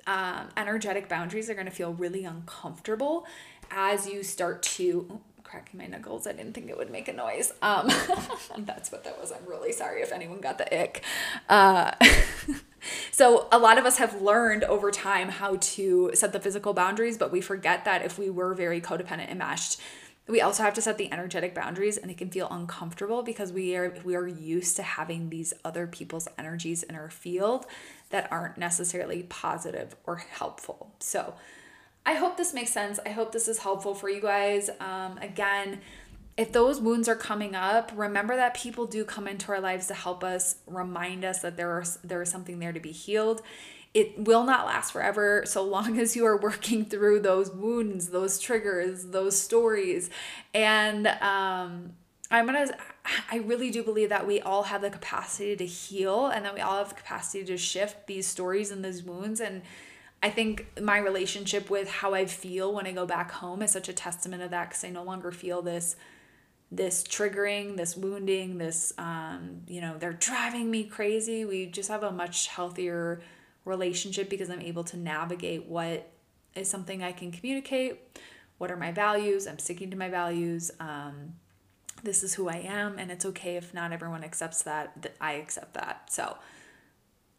um, 0.08 0.49
energetic 0.58 1.08
boundaries 1.08 1.49
are 1.49 1.54
going 1.54 1.67
to 1.67 1.71
feel 1.71 1.93
really 1.93 2.26
uncomfortable 2.26 3.26
as 3.71 4.08
you 4.08 4.23
start 4.23 4.63
to 4.63 5.08
oh, 5.12 5.21
cracking 5.43 5.80
my 5.80 5.86
knuckles. 5.86 6.26
I 6.26 6.34
didn't 6.34 6.54
think 6.54 6.69
it 6.69 6.78
would 6.78 6.89
make 6.89 7.08
a 7.08 7.13
noise. 7.13 7.54
Um, 7.62 7.88
that's 8.58 8.91
what 8.91 9.04
that 9.04 9.19
was. 9.21 9.32
I'm 9.32 9.45
really 9.47 9.71
sorry 9.71 10.02
if 10.02 10.12
anyone 10.12 10.41
got 10.41 10.58
the 10.58 10.82
ick. 10.82 11.04
Uh, 11.47 11.91
so 13.12 13.47
a 13.52 13.60
lot 13.60 13.78
of 13.78 13.86
us 13.86 13.97
have 13.97 14.21
learned 14.21 14.63
over 14.63 14.89
time 14.89 15.30
how 15.30 15.58
to 15.58 16.12
set 16.15 16.34
the 16.34 16.39
physical 16.39 16.73
boundaries, 16.73 17.19
but 17.19 17.32
we 17.32 17.41
forget 17.41 17.86
that 17.86 18.04
if 18.04 18.17
we 18.17 18.32
were 18.32 18.56
very 18.56 18.82
codependent 18.82 19.30
and 19.30 19.38
meshed, 19.38 19.80
we 20.28 20.40
also 20.40 20.64
have 20.64 20.74
to 20.74 20.82
set 20.82 20.98
the 20.98 21.12
energetic 21.12 21.54
boundaries 21.54 21.98
and 21.98 22.10
it 22.10 22.18
can 22.18 22.30
feel 22.30 22.48
uncomfortable 22.50 23.24
because 23.24 23.52
we 23.52 23.76
are 23.76 23.94
we 24.04 24.16
are 24.16 24.28
used 24.28 24.76
to 24.78 24.84
having 24.84 25.30
these 25.30 25.54
other 25.66 25.86
people's 25.86 26.28
energies 26.38 26.84
in 26.84 26.96
our 26.96 27.10
field 27.10 27.66
that 28.10 28.32
aren't 28.32 28.58
necessarily 28.58 29.24
positive 29.24 29.96
or 30.06 30.18
helpful. 30.18 30.94
So 31.00 31.36
i 32.06 32.16
hope 32.16 32.38
this 32.38 32.54
makes 32.54 32.72
sense. 32.72 33.00
I 33.06 33.10
hope 33.10 33.32
this 33.32 33.48
is 33.48 33.60
helpful 33.60 33.96
for 33.96 34.10
you 34.10 34.22
guys. 34.22 34.70
Um, 34.80 35.18
again 35.18 35.82
if 36.36 36.52
those 36.52 36.82
wounds 36.82 37.08
are 37.08 37.16
coming 37.16 37.54
up 37.54 37.92
remember 37.94 38.36
that 38.36 38.54
people 38.56 38.86
do 38.86 39.04
come 39.04 39.28
into 39.28 39.52
our 39.52 39.60
lives 39.60 39.88
to 39.88 39.94
help 39.94 40.24
us 40.24 40.56
remind 40.66 41.24
us 41.26 41.40
that 41.40 41.58
there 41.58 41.70
are 41.72 41.84
there 42.04 42.22
is 42.22 42.30
something 42.30 42.60
there 42.60 42.72
to 42.72 42.80
be 42.80 42.92
healed 42.92 43.42
it 43.93 44.17
will 44.25 44.43
not 44.43 44.65
last 44.65 44.91
forever 44.91 45.43
so 45.45 45.63
long 45.63 45.99
as 45.99 46.15
you 46.15 46.25
are 46.25 46.38
working 46.38 46.86
through 46.86 47.19
those 47.19 47.51
wounds, 47.51 48.10
those 48.10 48.39
triggers, 48.39 49.08
those 49.08 49.38
stories. 49.38 50.10
And 50.53 51.08
um, 51.08 51.93
I'm 52.32 52.45
gonna, 52.47 52.67
I 53.32 53.38
really 53.38 53.69
do 53.69 53.84
believe 53.84 54.10
that 54.10 54.25
we 54.25 54.41
all 54.41 54.63
have 54.63 54.82
the 54.82 54.89
capacity 54.89 55.56
to 55.56 55.65
heal 55.65 56.27
and 56.27 56.43
that 56.45 56.56
we 56.56 56.62
all 56.62 56.79
have 56.79 56.89
the 56.89 56.95
capacity 56.95 57.43
to 57.45 57.58
shift 57.58 58.08
these 58.08 58.25
stories 58.25 58.71
and 58.71 58.84
these 58.84 59.03
wounds. 59.03 59.39
And 59.39 59.62
I 60.23 60.29
think 60.29 60.67
my 60.82 60.97
relationship 60.97 61.69
with 61.69 61.89
how 61.89 62.13
I 62.13 62.25
feel 62.25 62.73
when 62.73 62.88
I 62.88 62.93
go 62.93 63.06
back 63.06 63.32
home 63.32 63.62
is 63.62 63.71
such 63.71 63.89
a 63.89 63.93
testament 63.93 64.41
of 64.41 64.51
that 64.51 64.69
because 64.69 64.84
I 64.84 64.89
no 64.89 65.03
longer 65.03 65.32
feel 65.32 65.62
this 65.62 65.95
this 66.71 67.03
triggering, 67.03 67.77
this 67.77 67.95
wounding, 67.95 68.58
this 68.58 68.93
um, 68.97 69.62
you 69.67 69.79
know, 69.79 69.95
they're 69.99 70.13
driving 70.13 70.71
me 70.71 70.86
crazy. 70.86 71.45
We 71.45 71.67
just 71.67 71.89
have 71.89 72.01
a 72.01 72.12
much 72.12 72.47
healthier 72.47 73.21
relationship 73.65 74.30
because 74.30 74.49
I'm 74.49 74.62
able 74.62 74.84
to 74.86 74.97
navigate 74.97 75.65
what 75.65 76.10
is 76.56 76.69
something 76.69 77.04
I 77.04 77.12
can 77.12 77.32
communicate, 77.32 78.19
what 78.58 78.71
are 78.71 78.78
my 78.78 78.91
values, 78.91 79.47
I'm 79.47 79.60
sticking 79.60 79.89
to 79.91 79.97
my 79.97 80.10
values. 80.10 80.71
Um, 80.80 81.36
this 82.04 82.21
is 82.21 82.34
who 82.34 82.49
I 82.49 82.58
am, 82.58 82.99
and 82.99 83.12
it's 83.12 83.26
okay 83.26 83.56
if 83.56 83.73
not 83.73 83.91
everyone 83.93 84.23
accepts 84.23 84.63
that, 84.63 85.02
that 85.02 85.15
I 85.21 85.34
accept 85.34 85.73
that. 85.76 86.12
So 86.12 86.38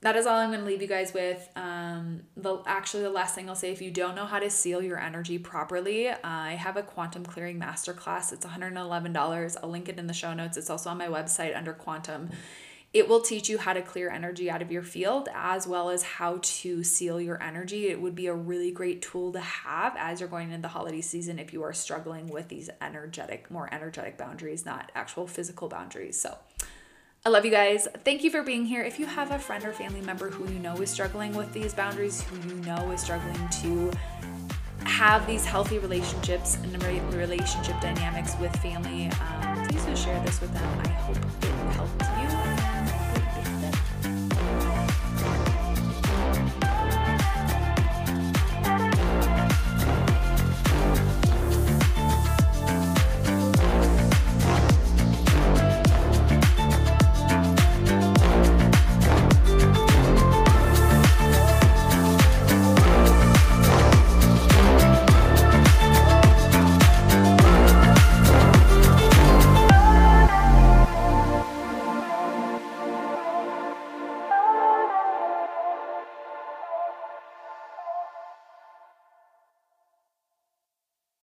that 0.05 0.17
is 0.17 0.27
all 0.27 0.37
I'm 0.37 0.51
going 0.51 0.61
to 0.61 0.67
leave 0.67 0.83
you 0.83 0.89
guys 0.89 1.15
with. 1.15 1.49
Um, 1.57 2.23
the 2.37 2.59
actually 2.67 3.05
the 3.05 3.11
last 3.11 3.35
thing 3.35 3.49
I'll 3.49 3.55
say, 3.55 3.73
if 3.73 3.81
you 3.81 3.91
don't 3.91 4.15
know 4.15 4.27
how 4.27 4.39
to 4.39 4.51
seal 4.51 4.83
your 4.83 4.99
energy 4.99 5.39
properly, 5.39 6.09
uh, 6.09 6.19
I 6.23 6.53
have 6.53 6.77
a 6.77 6.83
quantum 6.83 7.25
clearing 7.25 7.59
masterclass. 7.59 8.31
It's 8.31 8.45
$111. 8.45 9.57
I'll 9.63 9.71
link 9.71 9.89
it 9.89 9.99
in 9.99 10.07
the 10.07 10.13
show 10.13 10.35
notes. 10.35 10.59
It's 10.59 10.69
also 10.69 10.91
on 10.91 10.99
my 10.99 11.09
website 11.09 11.57
under 11.57 11.73
quantum 11.73 12.31
it 12.95 13.09
will 13.09 13.21
teach 13.21 13.49
you 13.49 13.59
how 13.59 13.73
to 13.73 13.83
clear 13.83 14.09
energy 14.09 14.49
out 14.49 14.63
of 14.63 14.71
your 14.71 14.83
field 14.83 15.29
as 15.35 15.67
well 15.67 15.91
as 15.91 16.05
how 16.05 16.39
to 16.41 16.85
seal 16.85 17.21
your 17.21 17.43
energy. 17.43 17.89
It 17.89 18.01
would 18.01 18.15
be 18.15 18.29
a 18.29 18.35
really 18.35 18.71
great 18.71 19.03
tool 19.03 19.33
to 19.33 19.41
have 19.41 19.97
as 19.99 20.21
you're 20.21 20.29
going 20.29 20.53
into 20.53 20.63
the 20.63 20.69
holiday 20.69 21.01
season 21.01 21.41
if 21.41 21.53
you 21.53 21.65
are 21.65 21.73
struggling 21.73 22.29
with 22.29 22.49
these 22.49 22.71
energetic, 22.81 23.51
more 23.51 23.69
energetic 23.75 24.17
boundaries, 24.17 24.65
not 24.65 24.93
actual 24.95 25.27
physical 25.27 25.69
boundaries. 25.69 26.19
So, 26.19 26.39
I 27.27 27.31
love 27.31 27.45
you 27.45 27.51
guys. 27.51 27.89
Thank 28.05 28.23
you 28.23 28.31
for 28.31 28.43
being 28.43 28.67
here. 28.67 28.83
If 28.83 29.01
you 29.01 29.07
have 29.07 29.33
a 29.33 29.39
friend 29.39 29.65
or 29.65 29.73
family 29.73 30.03
member 30.03 30.31
who 30.31 30.47
you 30.53 30.61
know 30.61 30.77
is 30.77 30.91
struggling 30.91 31.35
with 31.35 31.53
these 31.53 31.75
boundaries, 31.75 32.23
who 32.23 32.49
you 32.49 32.55
know 32.63 32.91
is 32.91 33.01
struggling 33.01 33.49
to 33.63 33.91
have 34.85 35.27
these 35.27 35.45
healthy 35.45 35.79
relationships 35.79 36.59
and 36.63 36.83
relationship 37.15 37.81
dynamics 37.81 38.35
with 38.41 38.55
family, 38.57 39.07
um, 39.07 39.67
please 39.67 39.85
do 39.85 39.97
share 39.97 40.23
this 40.25 40.41
with 40.41 40.53
them. 40.53 40.81
I 40.85 40.89
hope 40.89 41.17
it 41.17 41.75
helped 41.75 42.14